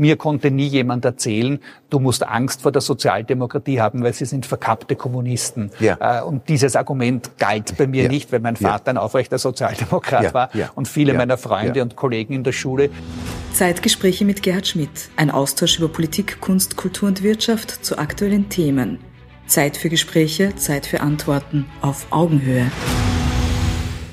mir 0.00 0.16
konnte 0.16 0.50
nie 0.50 0.66
jemand 0.66 1.04
erzählen, 1.04 1.60
du 1.90 2.00
musst 2.00 2.26
Angst 2.26 2.62
vor 2.62 2.72
der 2.72 2.80
Sozialdemokratie 2.80 3.80
haben, 3.80 4.02
weil 4.02 4.14
sie 4.14 4.24
sind 4.24 4.46
verkappte 4.46 4.96
Kommunisten. 4.96 5.70
Ja. 5.78 6.20
Äh, 6.20 6.22
und 6.24 6.48
dieses 6.48 6.74
Argument 6.74 7.38
galt 7.38 7.76
bei 7.76 7.86
mir 7.86 8.04
ja. 8.04 8.08
nicht, 8.08 8.32
weil 8.32 8.40
mein 8.40 8.56
Vater 8.56 8.86
ja. 8.86 8.92
ein 8.94 8.96
aufrechter 8.96 9.38
Sozialdemokrat 9.38 10.32
war 10.32 10.50
und 10.74 10.88
viele 10.88 11.12
meiner 11.12 11.36
Freunde 11.36 11.82
und 11.82 11.96
Kollegen 11.96 12.32
in 12.32 12.44
der 12.44 12.52
Schule. 12.52 12.88
Zeitgespräche 13.52 14.24
mit 14.24 14.42
Gerhard 14.42 14.66
Schmidt. 14.66 15.10
Ein 15.16 15.30
Austausch 15.30 15.78
über 15.78 15.88
Politik, 15.88 16.40
Kunst, 16.40 16.76
Kultur 16.76 17.08
und 17.08 17.22
Wirtschaft 17.22 17.84
zu 17.84 17.98
aktuellen 17.98 18.48
Themen. 18.48 19.00
Zeit 19.46 19.76
für 19.76 19.90
Gespräche, 19.90 20.56
Zeit 20.56 20.86
für 20.86 21.00
Antworten 21.00 21.66
auf 21.82 22.06
Augenhöhe. 22.10 22.70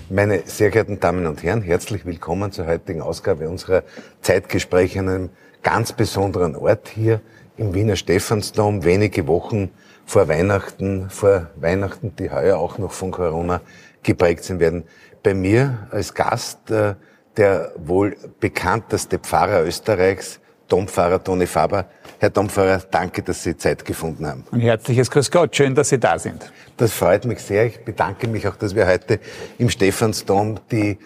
Meine 0.09 0.41
sehr 0.45 0.69
geehrten 0.69 0.99
Damen 0.99 1.27
und 1.27 1.43
Herren, 1.43 1.61
herzlich 1.61 2.05
willkommen 2.05 2.51
zur 2.51 2.65
heutigen 2.65 3.01
Ausgabe 3.01 3.47
unserer 3.47 3.83
Zeitgespräche 4.21 4.99
an 4.99 5.09
einem 5.09 5.29
ganz 5.67 5.91
besonderen 5.91 6.55
Ort 6.55 6.87
hier 6.87 7.19
im 7.57 7.73
Wiener 7.73 7.97
Stephansdom, 7.97 8.85
wenige 8.85 9.27
Wochen 9.27 9.69
vor 10.05 10.29
Weihnachten, 10.29 11.09
vor 11.09 11.47
Weihnachten, 11.57 12.15
die 12.15 12.31
heuer 12.31 12.57
auch 12.57 12.77
noch 12.77 12.93
von 12.93 13.11
Corona 13.11 13.59
geprägt 14.01 14.45
sein 14.45 14.61
werden. 14.61 14.85
Bei 15.23 15.33
mir 15.33 15.89
als 15.91 16.13
Gast 16.13 16.71
äh, 16.71 16.95
der 17.35 17.73
wohl 17.75 18.15
bekannteste 18.39 19.19
Pfarrer 19.19 19.65
Österreichs, 19.65 20.39
Dompfarrer 20.69 21.21
Toni 21.21 21.45
Faber. 21.45 21.87
Herr 22.19 22.29
Dompfarrer, 22.29 22.83
danke, 22.89 23.21
dass 23.21 23.43
Sie 23.43 23.57
Zeit 23.57 23.83
gefunden 23.83 24.25
haben. 24.25 24.45
Ein 24.53 24.61
herzliches 24.61 25.11
Grüß 25.11 25.29
Gott, 25.31 25.53
schön, 25.53 25.75
dass 25.75 25.89
Sie 25.89 25.99
da 25.99 26.17
sind. 26.17 26.49
Das 26.77 26.93
freut 26.93 27.25
mich 27.25 27.39
sehr. 27.39 27.65
Ich 27.65 27.83
bedanke 27.83 28.29
mich 28.29 28.47
auch, 28.47 28.55
dass 28.55 28.73
wir 28.73 28.87
heute 28.87 29.19
im 29.57 29.69
Stephansdom 29.69 30.61
die, 30.71 30.97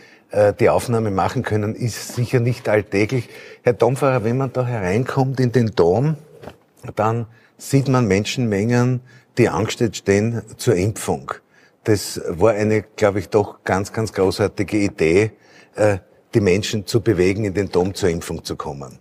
die 0.59 0.69
Aufnahme 0.69 1.11
machen 1.11 1.43
können. 1.43 1.75
Ist 1.75 2.15
sicher 2.15 2.39
nicht 2.39 2.69
alltäglich. 2.69 3.27
Herr 3.63 3.73
Dompfarrer, 3.73 4.23
wenn 4.23 4.37
man 4.37 4.53
da 4.53 4.65
hereinkommt 4.65 5.39
in 5.41 5.51
den 5.51 5.75
Dom, 5.75 6.15
dann 6.95 7.27
sieht 7.57 7.87
man 7.87 8.07
Menschenmengen, 8.07 9.01
die 9.37 9.49
angestellt 9.49 9.97
stehen 9.97 10.41
zur 10.57 10.75
Impfung. 10.75 11.33
Das 11.83 12.21
war 12.27 12.53
eine, 12.53 12.83
glaube 12.83 13.19
ich, 13.19 13.29
doch 13.29 13.63
ganz, 13.63 13.91
ganz 13.91 14.13
großartige 14.13 14.77
Idee, 14.77 15.31
äh, 15.75 15.97
die 16.33 16.41
Menschen 16.41 16.85
zu 16.85 17.01
bewegen, 17.01 17.45
in 17.45 17.53
den 17.53 17.69
Dom 17.69 17.93
zur 17.93 18.09
Impfung 18.09 18.43
zu 18.43 18.55
kommen. 18.55 18.99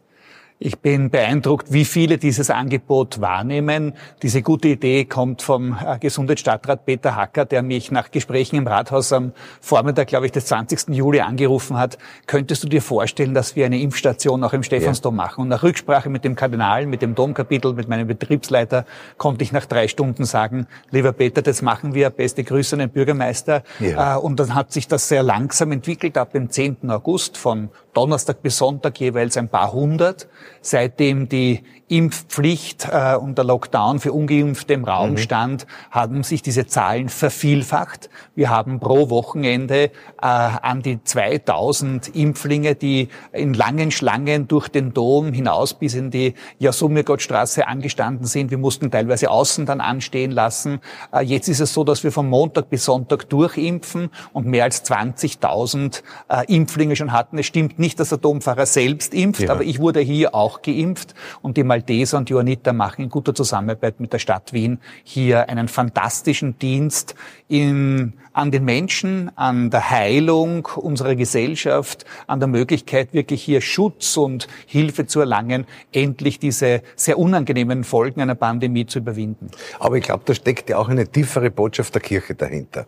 Ich 0.62 0.80
bin 0.80 1.08
beeindruckt, 1.08 1.72
wie 1.72 1.86
viele 1.86 2.18
dieses 2.18 2.50
Angebot 2.50 3.22
wahrnehmen. 3.22 3.94
Diese 4.22 4.42
gute 4.42 4.68
Idee 4.68 5.06
kommt 5.06 5.40
vom 5.40 5.74
äh, 5.82 5.98
Gesundheitsstadtrat 5.98 6.84
Peter 6.84 7.16
Hacker, 7.16 7.46
der 7.46 7.62
mich 7.62 7.90
nach 7.90 8.10
Gesprächen 8.10 8.56
im 8.56 8.66
Rathaus 8.66 9.10
am 9.14 9.32
Vormittag, 9.62 10.08
glaube 10.08 10.26
ich, 10.26 10.32
des 10.32 10.44
20. 10.44 10.94
Juli 10.94 11.20
angerufen 11.20 11.78
hat. 11.78 11.96
Könntest 12.26 12.62
du 12.62 12.68
dir 12.68 12.82
vorstellen, 12.82 13.32
dass 13.32 13.56
wir 13.56 13.64
eine 13.64 13.80
Impfstation 13.80 14.44
auch 14.44 14.52
im 14.52 14.62
Stephansdom 14.62 15.16
ja. 15.16 15.24
machen? 15.24 15.40
Und 15.40 15.48
nach 15.48 15.62
Rücksprache 15.62 16.10
mit 16.10 16.24
dem 16.24 16.36
Kardinal, 16.36 16.84
mit 16.84 17.00
dem 17.00 17.14
Domkapitel, 17.14 17.72
mit 17.72 17.88
meinem 17.88 18.06
Betriebsleiter 18.06 18.84
konnte 19.16 19.42
ich 19.44 19.52
nach 19.52 19.64
drei 19.64 19.88
Stunden 19.88 20.26
sagen, 20.26 20.66
lieber 20.90 21.12
Peter, 21.12 21.40
das 21.40 21.62
machen 21.62 21.94
wir. 21.94 22.10
Beste 22.10 22.44
Grüße 22.44 22.76
an 22.76 22.80
den 22.80 22.90
Bürgermeister. 22.90 23.62
Ja. 23.78 24.16
Äh, 24.16 24.18
und 24.18 24.38
dann 24.38 24.54
hat 24.54 24.74
sich 24.74 24.86
das 24.88 25.08
sehr 25.08 25.22
langsam 25.22 25.72
entwickelt. 25.72 26.18
Ab 26.18 26.32
dem 26.32 26.50
10. 26.50 26.90
August 26.90 27.38
von 27.38 27.70
Donnerstag 27.94 28.42
bis 28.42 28.58
Sonntag 28.58 28.98
jeweils 29.00 29.36
ein 29.36 29.48
paar 29.48 29.72
hundert. 29.72 30.28
Seitdem 30.60 31.28
die 31.28 31.62
Impfpflicht 31.90 32.88
äh, 32.90 33.16
und 33.16 33.36
der 33.36 33.44
Lockdown 33.44 33.98
für 33.98 34.12
Ungeimpfte 34.12 34.74
im 34.74 34.84
Raum 34.84 35.10
mhm. 35.10 35.18
stand, 35.18 35.66
haben 35.90 36.22
sich 36.22 36.40
diese 36.40 36.66
Zahlen 36.66 37.08
vervielfacht. 37.08 38.10
Wir 38.36 38.48
haben 38.48 38.78
pro 38.78 39.10
Wochenende 39.10 39.84
äh, 39.84 39.90
an 40.20 40.82
die 40.82 41.02
2000 41.02 42.14
Impflinge, 42.14 42.76
die 42.76 43.08
in 43.32 43.54
langen 43.54 43.90
Schlangen 43.90 44.46
durch 44.46 44.68
den 44.68 44.94
Dom 44.94 45.32
hinaus 45.32 45.74
bis 45.74 45.94
in 45.94 46.12
die 46.12 46.34
Jasummirgottstraße 46.60 47.66
angestanden 47.66 48.26
sind. 48.26 48.52
Wir 48.52 48.58
mussten 48.58 48.92
teilweise 48.92 49.28
außen 49.28 49.66
dann 49.66 49.80
anstehen 49.80 50.30
lassen. 50.30 50.80
Äh, 51.12 51.24
jetzt 51.24 51.48
ist 51.48 51.58
es 51.58 51.74
so, 51.74 51.82
dass 51.82 52.04
wir 52.04 52.12
von 52.12 52.28
Montag 52.28 52.70
bis 52.70 52.84
Sonntag 52.84 53.28
durchimpfen 53.28 54.10
und 54.32 54.46
mehr 54.46 54.62
als 54.62 54.84
20.000 54.84 56.02
äh, 56.28 56.54
Impflinge 56.54 56.94
schon 56.94 57.10
hatten. 57.10 57.36
Es 57.36 57.46
stimmt 57.46 57.80
nicht, 57.80 57.98
dass 57.98 58.10
der 58.10 58.18
Dompfarrer 58.18 58.66
selbst 58.66 59.12
impft, 59.12 59.40
ja. 59.40 59.50
aber 59.50 59.64
ich 59.64 59.80
wurde 59.80 59.98
hier 59.98 60.36
auch 60.36 60.62
geimpft 60.62 61.14
und 61.42 61.56
die 61.56 61.64
Malteser 61.80 62.18
und 62.18 62.28
Johanniter 62.28 62.74
machen 62.74 63.04
in 63.04 63.08
guter 63.08 63.34
Zusammenarbeit 63.34 64.00
mit 64.00 64.12
der 64.12 64.18
Stadt 64.18 64.52
Wien 64.52 64.78
hier 65.02 65.48
einen 65.48 65.66
fantastischen 65.66 66.58
Dienst 66.58 67.14
in, 67.48 68.12
an 68.34 68.50
den 68.50 68.64
Menschen, 68.64 69.30
an 69.36 69.70
der 69.70 69.88
Heilung 69.88 70.66
unserer 70.76 71.14
Gesellschaft, 71.14 72.04
an 72.26 72.38
der 72.38 72.48
Möglichkeit, 72.48 73.14
wirklich 73.14 73.42
hier 73.42 73.62
Schutz 73.62 74.16
und 74.18 74.46
Hilfe 74.66 75.06
zu 75.06 75.20
erlangen, 75.20 75.66
endlich 75.92 76.38
diese 76.38 76.82
sehr 76.96 77.18
unangenehmen 77.18 77.84
Folgen 77.84 78.20
einer 78.20 78.34
Pandemie 78.34 78.84
zu 78.84 78.98
überwinden. 78.98 79.50
Aber 79.78 79.96
ich 79.96 80.04
glaube, 80.04 80.24
da 80.26 80.34
steckt 80.34 80.68
ja 80.68 80.76
auch 80.76 80.90
eine 80.90 81.08
tiefere 81.08 81.50
Botschaft 81.50 81.94
der 81.94 82.02
Kirche 82.02 82.34
dahinter. 82.34 82.86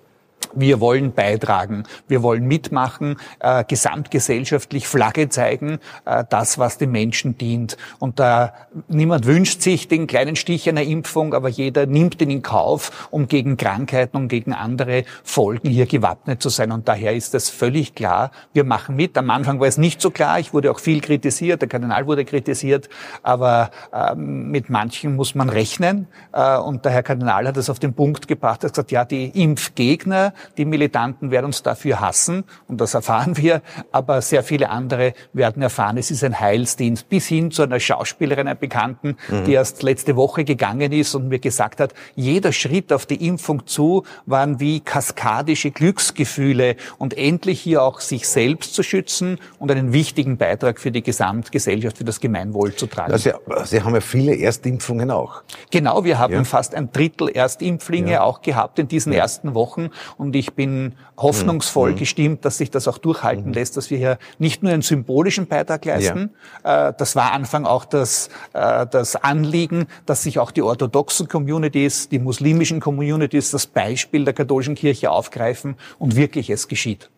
Wir 0.54 0.80
wollen 0.80 1.12
beitragen, 1.12 1.84
wir 2.08 2.22
wollen 2.22 2.46
mitmachen, 2.46 3.16
äh, 3.40 3.64
gesamtgesellschaftlich 3.64 4.86
Flagge 4.86 5.28
zeigen, 5.28 5.78
äh, 6.04 6.24
das, 6.28 6.58
was 6.58 6.78
den 6.78 6.90
Menschen 6.90 7.38
dient. 7.38 7.76
Und 7.98 8.20
äh, 8.20 8.48
niemand 8.88 9.26
wünscht 9.26 9.62
sich 9.62 9.88
den 9.88 10.06
kleinen 10.06 10.36
Stich 10.36 10.68
einer 10.68 10.82
Impfung, 10.82 11.34
aber 11.34 11.48
jeder 11.48 11.86
nimmt 11.86 12.20
ihn 12.20 12.30
in 12.30 12.42
Kauf, 12.42 13.08
um 13.10 13.28
gegen 13.28 13.56
Krankheiten 13.56 14.16
und 14.16 14.28
gegen 14.28 14.52
andere 14.52 15.04
Folgen 15.22 15.70
hier 15.70 15.86
gewappnet 15.86 16.42
zu 16.42 16.48
sein. 16.48 16.72
Und 16.72 16.88
daher 16.88 17.14
ist 17.14 17.34
das 17.34 17.48
völlig 17.48 17.94
klar. 17.94 18.30
Wir 18.52 18.64
machen 18.64 18.96
mit. 18.96 19.16
Am 19.16 19.30
Anfang 19.30 19.60
war 19.60 19.66
es 19.66 19.78
nicht 19.78 20.00
so 20.00 20.10
klar. 20.10 20.38
Ich 20.38 20.52
wurde 20.52 20.70
auch 20.70 20.80
viel 20.80 21.00
kritisiert. 21.00 21.62
Der 21.62 21.68
Kardinal 21.68 22.06
wurde 22.06 22.24
kritisiert. 22.24 22.88
Aber 23.22 23.70
äh, 23.92 24.14
mit 24.14 24.70
manchen 24.70 25.16
muss 25.16 25.34
man 25.34 25.48
rechnen. 25.48 26.08
Äh, 26.32 26.58
und 26.58 26.84
der 26.84 26.92
Herr 26.92 27.02
Kardinal 27.02 27.46
hat 27.46 27.56
es 27.56 27.70
auf 27.70 27.78
den 27.78 27.94
Punkt 27.94 28.28
gebracht. 28.28 28.62
Er 28.62 28.68
hat 28.68 28.74
gesagt, 28.74 28.92
ja, 28.92 29.04
die 29.04 29.28
Impfgegner, 29.42 30.34
die 30.56 30.64
Militanten 30.64 31.30
werden 31.30 31.46
uns 31.46 31.62
dafür 31.62 32.00
hassen 32.00 32.44
und 32.68 32.80
das 32.80 32.94
erfahren 32.94 33.36
wir, 33.36 33.62
aber 33.90 34.22
sehr 34.22 34.42
viele 34.42 34.70
andere 34.70 35.14
werden 35.32 35.62
erfahren, 35.62 35.96
es 35.96 36.10
ist 36.10 36.24
ein 36.24 36.38
Heilsdienst. 36.38 37.08
Bis 37.08 37.26
hin 37.26 37.50
zu 37.50 37.62
einer 37.62 37.80
Schauspielerin, 37.80 38.46
einer 38.46 38.54
Bekannten, 38.54 39.16
mhm. 39.28 39.44
die 39.44 39.52
erst 39.52 39.82
letzte 39.82 40.16
Woche 40.16 40.44
gegangen 40.44 40.92
ist 40.92 41.14
und 41.14 41.28
mir 41.28 41.38
gesagt 41.38 41.80
hat, 41.80 41.94
jeder 42.14 42.52
Schritt 42.52 42.92
auf 42.92 43.06
die 43.06 43.26
Impfung 43.26 43.66
zu 43.66 44.04
waren 44.26 44.60
wie 44.60 44.80
kaskadische 44.80 45.70
Glücksgefühle 45.70 46.76
und 46.98 47.16
endlich 47.16 47.60
hier 47.60 47.82
auch 47.82 48.00
sich 48.00 48.28
selbst 48.28 48.74
zu 48.74 48.82
schützen 48.82 49.38
und 49.58 49.70
einen 49.70 49.92
wichtigen 49.92 50.36
Beitrag 50.36 50.80
für 50.80 50.90
die 50.90 51.02
Gesamtgesellschaft, 51.02 51.98
für 51.98 52.04
das 52.04 52.20
Gemeinwohl 52.20 52.74
zu 52.74 52.86
tragen. 52.86 53.12
Also, 53.12 53.30
Sie 53.64 53.82
haben 53.82 53.94
ja 53.94 54.00
viele 54.00 54.38
Erstimpfungen 54.38 55.10
auch. 55.10 55.42
Genau, 55.70 56.04
wir 56.04 56.18
haben 56.18 56.32
ja. 56.32 56.44
fast 56.44 56.74
ein 56.74 56.92
Drittel 56.92 57.28
Erstimpflinge 57.28 58.12
ja. 58.12 58.22
auch 58.22 58.42
gehabt 58.42 58.78
in 58.78 58.88
diesen 58.88 59.12
ja. 59.12 59.20
ersten 59.20 59.54
Wochen 59.54 59.90
und 60.16 60.31
ich 60.38 60.54
bin 60.54 60.94
hoffnungsvoll 61.16 61.92
mhm. 61.92 61.96
gestimmt, 61.96 62.44
dass 62.44 62.58
sich 62.58 62.70
das 62.70 62.88
auch 62.88 62.98
durchhalten 62.98 63.46
mhm. 63.46 63.52
lässt, 63.52 63.76
dass 63.76 63.90
wir 63.90 63.98
hier 63.98 64.18
nicht 64.38 64.62
nur 64.62 64.72
einen 64.72 64.82
symbolischen 64.82 65.46
Beitrag 65.46 65.84
leisten. 65.84 66.30
Ja. 66.64 66.88
Äh, 66.88 66.94
das 66.96 67.16
war 67.16 67.32
Anfang 67.32 67.64
auch 67.64 67.84
das, 67.84 68.28
äh, 68.52 68.86
das 68.86 69.16
Anliegen, 69.16 69.86
dass 70.06 70.22
sich 70.22 70.38
auch 70.38 70.50
die 70.50 70.62
orthodoxen 70.62 71.28
Communities, 71.28 72.08
die 72.08 72.18
muslimischen 72.18 72.80
Communities 72.80 73.50
das 73.50 73.66
Beispiel 73.66 74.24
der 74.24 74.34
katholischen 74.34 74.74
Kirche 74.74 75.10
aufgreifen 75.10 75.76
und 75.98 76.16
wirklich 76.16 76.50
es 76.50 76.68
geschieht. 76.68 77.10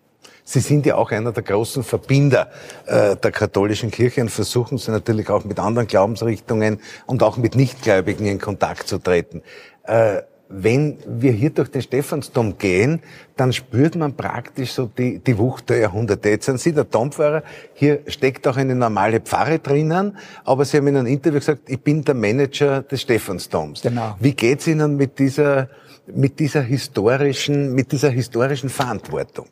Sie 0.47 0.61
sind 0.61 0.85
ja 0.85 0.97
auch 0.97 1.11
einer 1.11 1.33
der 1.33 1.43
großen 1.43 1.83
Verbinder 1.83 2.51
äh, 2.87 3.17
der 3.17 3.33
katholischen 3.33 3.91
Kirche 3.91 4.21
und 4.21 4.29
versuchen 4.29 4.77
Sie 4.77 4.91
natürlich 4.91 5.31
auch 5.31 5.45
mit 5.45 5.59
anderen 5.59 5.87
Glaubensrichtungen 5.87 6.81
und 7.07 7.23
auch 7.23 7.39
mit 7.39 7.57
Nichtgläubigen 7.57 8.27
in 8.27 8.39
Kontakt 8.39 8.87
zu 8.87 8.99
treten. 8.99 9.43
Äh, 9.85 10.23
wenn 10.49 10.99
wir 11.07 11.33
hier 11.33 11.51
durch 11.51 11.71
den 11.71 11.83
Stephansdom 11.83 12.59
gehen, 12.59 13.01
dann 13.37 13.53
spürt 13.53 13.97
man 13.97 14.15
praktisch 14.15 14.73
so 14.73 14.87
die, 14.87 15.19
die 15.19 15.39
Wucht 15.39 15.71
der 15.71 15.79
Jahrhunderte. 15.79 16.29
Jetzt 16.29 16.47
sind 16.47 16.61
Sie 16.61 16.73
der 16.73 16.85
Domfahrer, 16.85 17.43
hier 17.73 18.01
steckt 18.07 18.47
auch 18.47 18.57
eine 18.57 18.75
normale 18.75 19.21
Pfarre 19.21 19.59
drinnen, 19.59 20.17
aber 20.45 20.65
Sie 20.65 20.77
haben 20.77 20.87
in 20.87 20.97
einem 20.97 21.07
Interview 21.07 21.39
gesagt, 21.39 21.63
ich 21.69 21.81
bin 21.81 22.05
der 22.05 22.15
Manager 22.15 22.83
des 22.83 23.03
Stephansdoms. 23.03 23.83
Genau. 23.83 24.17
Wie 24.21 24.35
geht's 24.35 24.67
Ihnen 24.67 24.97
mit 24.97 25.19
dieser, 25.19 25.69
mit 26.07 26.39
dieser 26.39 26.63
historischen, 26.63 27.75
mit 27.75 27.91
dieser 27.91 28.11
historischen 28.11 28.69
Verantwortung? 28.69 29.47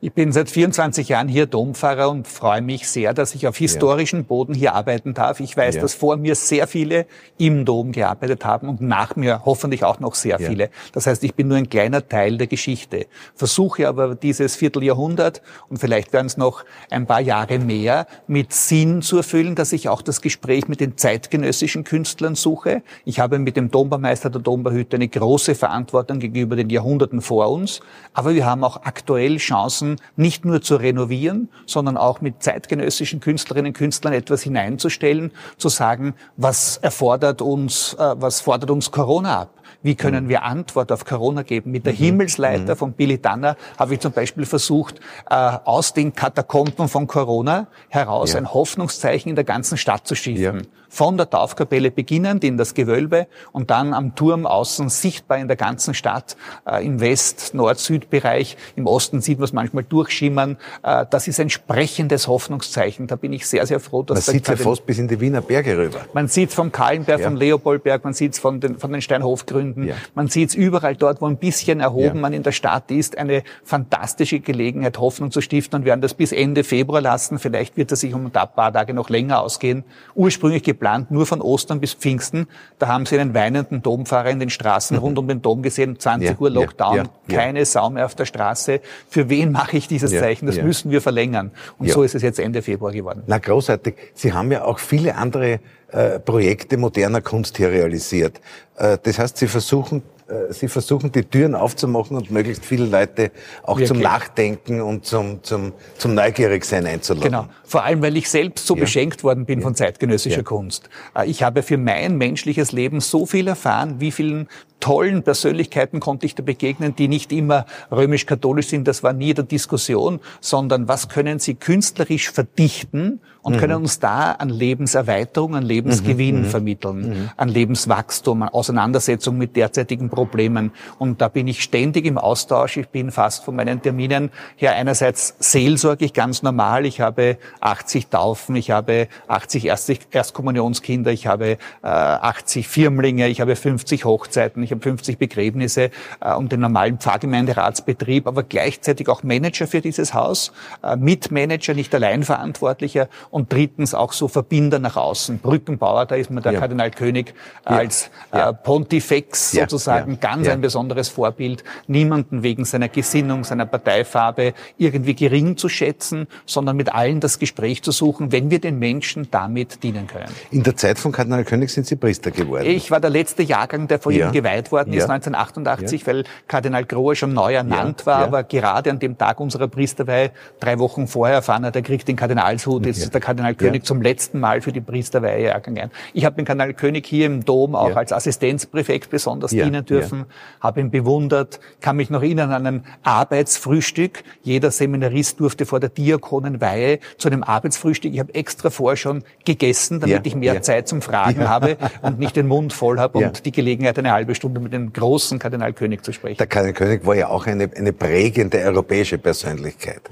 Ich 0.00 0.12
bin 0.12 0.32
seit 0.32 0.50
24 0.50 1.08
Jahren 1.08 1.28
hier 1.28 1.46
Dompfarrer 1.46 2.10
und 2.10 2.28
freue 2.28 2.60
mich 2.60 2.88
sehr, 2.88 3.14
dass 3.14 3.34
ich 3.34 3.46
auf 3.46 3.56
historischen 3.56 4.20
ja. 4.20 4.24
Boden 4.24 4.52
hier 4.52 4.74
arbeiten 4.74 5.14
darf. 5.14 5.40
Ich 5.40 5.56
weiß, 5.56 5.76
ja. 5.76 5.80
dass 5.80 5.94
vor 5.94 6.16
mir 6.16 6.34
sehr 6.34 6.66
viele 6.66 7.06
im 7.38 7.64
Dom 7.64 7.92
gearbeitet 7.92 8.44
haben 8.44 8.68
und 8.68 8.80
nach 8.80 9.16
mir 9.16 9.42
hoffentlich 9.44 9.82
auch 9.84 10.00
noch 10.00 10.14
sehr 10.14 10.38
ja. 10.38 10.48
viele. 10.48 10.70
Das 10.92 11.06
heißt, 11.06 11.24
ich 11.24 11.34
bin 11.34 11.48
nur 11.48 11.56
ein 11.56 11.70
kleiner 11.70 12.06
Teil 12.06 12.36
der 12.36 12.48
Geschichte. 12.48 13.06
Versuche 13.34 13.88
aber 13.88 14.14
dieses 14.14 14.56
Vierteljahrhundert 14.56 15.40
und 15.68 15.78
vielleicht 15.78 16.12
werden 16.12 16.26
es 16.26 16.36
noch 16.36 16.64
ein 16.90 17.06
paar 17.06 17.20
Jahre 17.20 17.58
mehr 17.58 18.06
mit 18.26 18.52
Sinn 18.52 19.00
zu 19.00 19.16
erfüllen, 19.18 19.54
dass 19.54 19.72
ich 19.72 19.88
auch 19.88 20.02
das 20.02 20.20
Gespräch 20.20 20.68
mit 20.68 20.80
den 20.80 20.98
zeitgenössischen 20.98 21.84
Künstlern 21.84 22.34
suche. 22.34 22.82
Ich 23.04 23.20
habe 23.20 23.38
mit 23.38 23.56
dem 23.56 23.70
Dombaumeister 23.70 24.28
der 24.28 24.42
Domberhütte 24.42 24.96
eine 24.96 25.08
große 25.08 25.54
Verantwortung 25.54 26.18
gegenüber 26.18 26.56
den 26.56 26.68
Jahrhunderten 26.68 27.20
vor 27.20 27.50
uns. 27.50 27.80
Aber 28.12 28.34
wir 28.34 28.44
haben 28.44 28.64
auch 28.64 28.82
aktuell 28.84 29.38
Chancen, 29.38 29.83
draußen 29.84 30.00
nicht 30.16 30.44
nur 30.44 30.62
zu 30.62 30.76
renovieren, 30.76 31.48
sondern 31.66 31.96
auch 31.96 32.20
mit 32.20 32.42
zeitgenössischen 32.42 33.20
Künstlerinnen 33.20 33.70
und 33.70 33.76
Künstlern 33.76 34.12
etwas 34.12 34.42
hineinzustellen, 34.42 35.32
zu 35.56 35.68
sagen, 35.68 36.14
was 36.36 36.78
erfordert 36.78 37.42
uns, 37.42 37.94
äh, 37.94 38.14
was 38.16 38.40
fordert 38.40 38.70
uns 38.70 38.90
Corona 38.90 39.42
ab? 39.42 39.50
Wie 39.84 39.94
können 39.94 40.24
mhm. 40.24 40.28
wir 40.30 40.42
Antwort 40.42 40.90
auf 40.90 41.04
Corona 41.04 41.42
geben? 41.42 41.70
Mit 41.70 41.86
der 41.86 41.92
mhm. 41.92 41.98
Himmelsleiter 41.98 42.74
mhm. 42.74 42.78
von 42.78 42.92
Billy 42.94 43.20
Danner 43.20 43.56
habe 43.78 43.94
ich 43.94 44.00
zum 44.00 44.12
Beispiel 44.12 44.46
versucht, 44.46 44.98
äh, 45.30 45.34
aus 45.34 45.92
den 45.92 46.14
Katakomben 46.14 46.88
von 46.88 47.06
Corona 47.06 47.68
heraus 47.88 48.32
ja. 48.32 48.38
ein 48.38 48.52
Hoffnungszeichen 48.52 49.28
in 49.28 49.36
der 49.36 49.44
ganzen 49.44 49.76
Stadt 49.76 50.08
zu 50.08 50.16
schiffen. 50.16 50.42
Ja 50.42 50.62
von 50.94 51.16
der 51.16 51.28
Taufkapelle 51.28 51.90
beginnend 51.90 52.44
in 52.44 52.56
das 52.56 52.72
Gewölbe 52.72 53.26
und 53.52 53.70
dann 53.70 53.92
am 53.92 54.14
Turm 54.14 54.46
außen 54.46 54.88
sichtbar 54.88 55.38
in 55.38 55.48
der 55.48 55.56
ganzen 55.56 55.92
Stadt, 55.92 56.36
äh, 56.66 56.86
im 56.86 57.00
West-, 57.00 57.52
Nord-Süd-Bereich. 57.52 58.56
Im 58.76 58.86
Osten 58.86 59.20
sieht 59.20 59.38
man 59.38 59.44
es 59.44 59.52
manchmal 59.52 59.82
durchschimmern. 59.82 60.56
Äh, 60.82 61.04
das 61.10 61.26
ist 61.26 61.40
ein 61.40 61.50
sprechendes 61.50 62.28
Hoffnungszeichen. 62.28 63.08
Da 63.08 63.16
bin 63.16 63.32
ich 63.32 63.46
sehr, 63.46 63.66
sehr 63.66 63.80
froh, 63.80 64.04
dass... 64.04 64.28
Man 64.28 64.34
sieht 64.34 64.48
ja 64.48 64.56
fast 64.56 64.86
bis 64.86 64.98
in 64.98 65.08
die 65.08 65.20
Wiener 65.20 65.40
Berge 65.40 65.76
rüber. 65.76 65.98
Man 66.12 66.28
sieht 66.28 66.50
es 66.50 66.54
vom 66.54 66.70
Kahlenberg, 66.70 67.20
ja. 67.20 67.26
vom 67.26 67.36
Leopoldberg, 67.36 68.04
man 68.04 68.14
sieht 68.14 68.34
es 68.34 68.38
von 68.38 68.60
den, 68.60 68.78
von 68.78 68.92
den 68.92 69.02
Steinhofgründen, 69.02 69.73
ja. 69.76 69.94
man 70.14 70.28
sieht 70.28 70.50
es 70.50 70.54
überall 70.54 70.96
dort, 70.96 71.20
wo 71.20 71.26
ein 71.26 71.36
bisschen 71.36 71.80
erhoben 71.80 72.16
ja. 72.16 72.20
man 72.20 72.32
in 72.32 72.42
der 72.42 72.52
Stadt 72.52 72.90
ist. 72.90 73.18
Eine 73.18 73.42
fantastische 73.64 74.40
Gelegenheit, 74.40 74.98
Hoffnung 74.98 75.30
zu 75.30 75.40
stiften 75.40 75.80
und 75.80 75.84
werden 75.84 76.00
das 76.00 76.14
bis 76.14 76.32
Ende 76.32 76.64
Februar 76.64 77.00
lassen. 77.00 77.38
Vielleicht 77.38 77.76
wird 77.76 77.92
es 77.92 78.00
sich 78.00 78.14
um 78.14 78.26
ein 78.26 78.30
paar 78.30 78.72
Tage 78.72 78.94
noch 78.94 79.10
länger 79.10 79.40
ausgehen. 79.40 79.84
Ursprünglich 80.14 80.62
geplant 80.62 81.10
nur 81.10 81.26
von 81.26 81.40
Ostern 81.40 81.80
bis 81.80 81.94
Pfingsten. 81.94 82.46
Da 82.78 82.88
haben 82.88 83.06
sie 83.06 83.18
einen 83.18 83.34
weinenden 83.34 83.82
Domfahrer 83.82 84.30
in 84.30 84.40
den 84.40 84.50
Straßen 84.50 84.96
rund 84.96 85.18
um 85.18 85.28
den 85.28 85.42
Dom 85.42 85.62
gesehen, 85.62 85.98
20 85.98 86.30
ja, 86.30 86.36
Uhr 86.38 86.50
Lockdown, 86.50 87.08
keine 87.28 87.64
Sau 87.64 87.90
mehr 87.90 88.06
auf 88.06 88.14
der 88.14 88.26
Straße. 88.26 88.80
Für 89.08 89.28
wen 89.28 89.52
mache 89.52 89.76
ich 89.76 89.88
dieses 89.88 90.10
Zeichen? 90.10 90.46
Das 90.46 90.60
müssen 90.62 90.90
wir 90.90 91.00
verlängern. 91.00 91.50
Und 91.78 91.90
so 91.90 92.02
ist 92.02 92.14
es 92.14 92.22
jetzt 92.22 92.38
Ende 92.38 92.62
Februar 92.62 92.92
geworden. 92.92 93.22
Na, 93.26 93.38
großartig. 93.38 93.94
Sie 94.14 94.32
haben 94.32 94.50
ja 94.52 94.64
auch 94.64 94.78
viele 94.78 95.16
andere 95.16 95.60
äh, 95.88 96.18
Projekte 96.18 96.76
moderner 96.76 97.20
Kunst 97.20 97.56
hier 97.56 97.70
realisiert. 97.70 98.40
Äh, 98.76 98.98
das 99.02 99.18
heißt, 99.18 99.36
Sie 99.36 99.46
versuchen 99.46 100.02
äh, 100.26 100.52
Sie 100.52 100.68
versuchen, 100.68 101.12
die 101.12 101.22
Türen 101.22 101.54
aufzumachen 101.54 102.16
und 102.16 102.30
möglichst 102.30 102.64
viele 102.64 102.86
Leute 102.86 103.30
auch 103.62 103.76
Wirklich? 103.76 103.88
zum 103.88 104.00
Nachdenken 104.00 104.80
und 104.80 105.04
zum, 105.04 105.42
zum, 105.42 105.72
zum 105.98 106.14
Neugierigsein 106.14 106.86
einzuladen. 106.86 107.30
Genau. 107.30 107.46
Vor 107.64 107.84
allem, 107.84 108.00
weil 108.00 108.16
ich 108.16 108.30
selbst 108.30 108.66
so 108.66 108.74
ja. 108.74 108.80
beschenkt 108.80 109.22
worden 109.22 109.44
bin 109.44 109.60
ja. 109.60 109.64
von 109.64 109.74
zeitgenössischer 109.74 110.38
ja. 110.38 110.42
Kunst. 110.42 110.88
Ich 111.26 111.42
habe 111.42 111.62
für 111.62 111.76
mein 111.76 112.16
menschliches 112.16 112.72
Leben 112.72 113.00
so 113.00 113.26
viel 113.26 113.48
erfahren, 113.48 113.96
wie 114.00 114.10
vielen 114.10 114.48
tollen 114.80 115.22
Persönlichkeiten 115.22 116.00
konnte 116.00 116.26
ich 116.26 116.34
da 116.34 116.42
begegnen, 116.42 116.96
die 116.96 117.08
nicht 117.08 117.32
immer 117.32 117.66
römisch-katholisch 117.90 118.68
sind. 118.68 118.88
Das 118.88 119.02
war 119.02 119.12
nie 119.12 119.34
der 119.34 119.44
Diskussion, 119.44 120.20
sondern 120.40 120.88
was 120.88 121.08
können 121.08 121.38
sie 121.38 121.54
künstlerisch 121.54 122.30
verdichten 122.30 123.20
und 123.44 123.56
mhm. 123.56 123.58
können 123.58 123.74
uns 123.74 123.98
da 123.98 124.32
an 124.32 124.48
Lebenserweiterung, 124.48 125.54
an 125.54 125.62
Lebensgewinn 125.62 126.36
mhm. 126.36 126.42
mhm. 126.42 126.46
vermitteln, 126.46 127.08
mhm. 127.08 127.30
an 127.36 127.48
Lebenswachstum, 127.50 128.42
an 128.42 128.48
Auseinandersetzung 128.48 129.36
mit 129.36 129.54
derzeitigen 129.54 130.08
Problemen. 130.08 130.72
Und 130.98 131.20
da 131.20 131.28
bin 131.28 131.46
ich 131.46 131.62
ständig 131.62 132.06
im 132.06 132.16
Austausch. 132.16 132.78
Ich 132.78 132.88
bin 132.88 133.10
fast 133.10 133.44
von 133.44 133.54
meinen 133.54 133.82
Terminen 133.82 134.30
her 134.56 134.74
einerseits 134.74 135.36
seelsorglich 135.38 136.14
ganz 136.14 136.42
normal. 136.42 136.86
Ich 136.86 137.02
habe 137.02 137.36
80 137.60 138.08
Taufen, 138.08 138.56
ich 138.56 138.70
habe 138.70 139.08
80 139.28 139.66
Erstkommunionskinder, 140.10 141.12
ich 141.12 141.26
habe 141.26 141.58
äh, 141.82 141.86
80 141.86 142.66
Firmlinge, 142.66 143.28
ich 143.28 143.42
habe 143.42 143.56
50 143.56 144.06
Hochzeiten, 144.06 144.62
ich 144.62 144.70
habe 144.70 144.80
50 144.80 145.18
Begräbnisse 145.18 145.90
äh, 146.20 146.34
und 146.34 146.50
den 146.50 146.60
normalen 146.60 146.98
Pfarrgemeinderatsbetrieb, 146.98 148.26
aber 148.26 148.42
gleichzeitig 148.42 149.10
auch 149.10 149.22
Manager 149.22 149.66
für 149.66 149.82
dieses 149.82 150.14
Haus, 150.14 150.50
äh, 150.82 150.96
Mitmanager, 150.96 151.74
nicht 151.74 151.94
allein 151.94 152.22
Verantwortlicher 152.22 153.08
und 153.34 153.52
drittens 153.52 153.94
auch 153.94 154.12
so 154.12 154.28
Verbinder 154.28 154.78
nach 154.78 154.94
außen. 154.94 155.40
Brückenbauer, 155.40 156.06
da 156.06 156.14
ist 156.14 156.30
mir 156.30 156.40
der 156.40 156.52
ja. 156.52 156.60
Kardinal 156.60 156.92
König 156.92 157.34
ja. 157.68 157.78
als 157.78 158.08
äh, 158.30 158.52
Pontifex 158.52 159.50
sozusagen 159.50 160.20
ganz 160.20 160.46
ein 160.46 160.60
besonderes 160.60 161.08
Vorbild, 161.08 161.64
niemanden 161.88 162.44
wegen 162.44 162.64
seiner 162.64 162.88
Gesinnung, 162.88 163.42
seiner 163.42 163.66
Parteifarbe 163.66 164.54
irgendwie 164.78 165.16
gering 165.16 165.56
zu 165.56 165.68
schätzen, 165.68 166.28
sondern 166.46 166.76
mit 166.76 166.94
allen 166.94 167.18
das 167.18 167.40
Gespräch 167.40 167.82
zu 167.82 167.90
suchen, 167.90 168.30
wenn 168.30 168.52
wir 168.52 168.60
den 168.60 168.78
Menschen 168.78 169.28
damit 169.32 169.82
dienen 169.82 170.06
können. 170.06 170.30
In 170.52 170.62
der 170.62 170.76
Zeit 170.76 171.00
von 171.00 171.10
Kardinal 171.10 171.42
König 171.42 171.70
sind 171.70 171.88
Sie 171.88 171.96
Priester 171.96 172.30
geworden. 172.30 172.66
Ich 172.66 172.92
war 172.92 173.00
der 173.00 173.10
letzte 173.10 173.42
Jahrgang, 173.42 173.88
der 173.88 173.98
vor 173.98 174.12
ihm 174.12 174.30
geweiht 174.30 174.70
worden 174.70 174.92
ist, 174.92 175.10
1988, 175.10 176.06
weil 176.06 176.22
Kardinal 176.46 176.84
Grohe 176.84 177.16
schon 177.16 177.32
neu 177.32 177.54
ernannt 177.54 178.06
war, 178.06 178.18
aber 178.18 178.44
gerade 178.44 178.92
an 178.92 179.00
dem 179.00 179.18
Tag 179.18 179.40
unserer 179.40 179.66
Priesterweihe, 179.66 180.30
drei 180.60 180.78
Wochen 180.78 181.08
vorher 181.08 181.34
erfahren 181.34 181.64
hat, 181.64 181.74
er 181.74 181.82
kriegt 181.82 182.06
den 182.06 182.14
Kardinalshut, 182.14 182.86
jetzt 182.86 182.98
ist 182.98 183.12
der 183.12 183.23
Kardinal 183.24 183.54
König 183.54 183.86
zum 183.86 184.02
letzten 184.02 184.38
Mal 184.38 184.60
für 184.60 184.70
die 184.70 184.82
Priesterweihe 184.82 185.46
ergangen. 185.46 185.90
Ich 186.12 186.26
habe 186.26 186.36
den 186.36 186.44
Kardinal 186.44 186.74
König 186.74 187.06
hier 187.06 187.24
im 187.24 187.42
Dom 187.42 187.74
auch 187.74 187.96
als 187.96 188.12
Assistenzpräfekt 188.12 189.08
besonders 189.08 189.50
dienen 189.50 189.84
dürfen, 189.86 190.26
habe 190.60 190.80
ihn 190.80 190.90
bewundert, 190.90 191.58
kann 191.80 191.96
mich 191.96 192.10
noch 192.10 192.20
erinnern 192.20 192.52
an 192.52 192.66
ein 192.66 192.84
Arbeitsfrühstück. 193.02 194.24
Jeder 194.42 194.70
Seminarist 194.70 195.40
durfte 195.40 195.64
vor 195.64 195.80
der 195.80 195.88
Diakonenweihe 195.88 196.98
zu 197.16 197.28
einem 197.28 197.42
Arbeitsfrühstück. 197.42 198.12
Ich 198.12 198.20
habe 198.20 198.34
extra 198.34 198.68
vorher 198.68 198.98
schon 198.98 199.24
gegessen, 199.46 200.00
damit 200.00 200.26
ich 200.26 200.34
mehr 200.34 200.60
Zeit 200.60 200.86
zum 200.86 201.00
Fragen 201.00 201.48
habe 201.48 201.78
und 202.02 202.18
nicht 202.18 202.36
den 202.36 202.46
Mund 202.46 202.74
voll 202.74 202.98
habe 202.98 203.18
und 203.18 203.46
die 203.46 203.52
Gelegenheit, 203.52 203.98
eine 203.98 204.12
halbe 204.12 204.34
Stunde 204.34 204.60
mit 204.60 204.74
dem 204.74 204.92
großen 204.92 205.38
Kardinal 205.38 205.72
König 205.72 206.04
zu 206.04 206.12
sprechen. 206.12 206.36
Der 206.36 206.46
Kardinal 206.46 206.74
König 206.74 207.06
war 207.06 207.14
ja 207.14 207.28
auch 207.28 207.46
eine, 207.46 207.70
eine 207.74 207.94
prägende 207.94 208.58
europäische 208.58 209.16
Persönlichkeit 209.16 210.02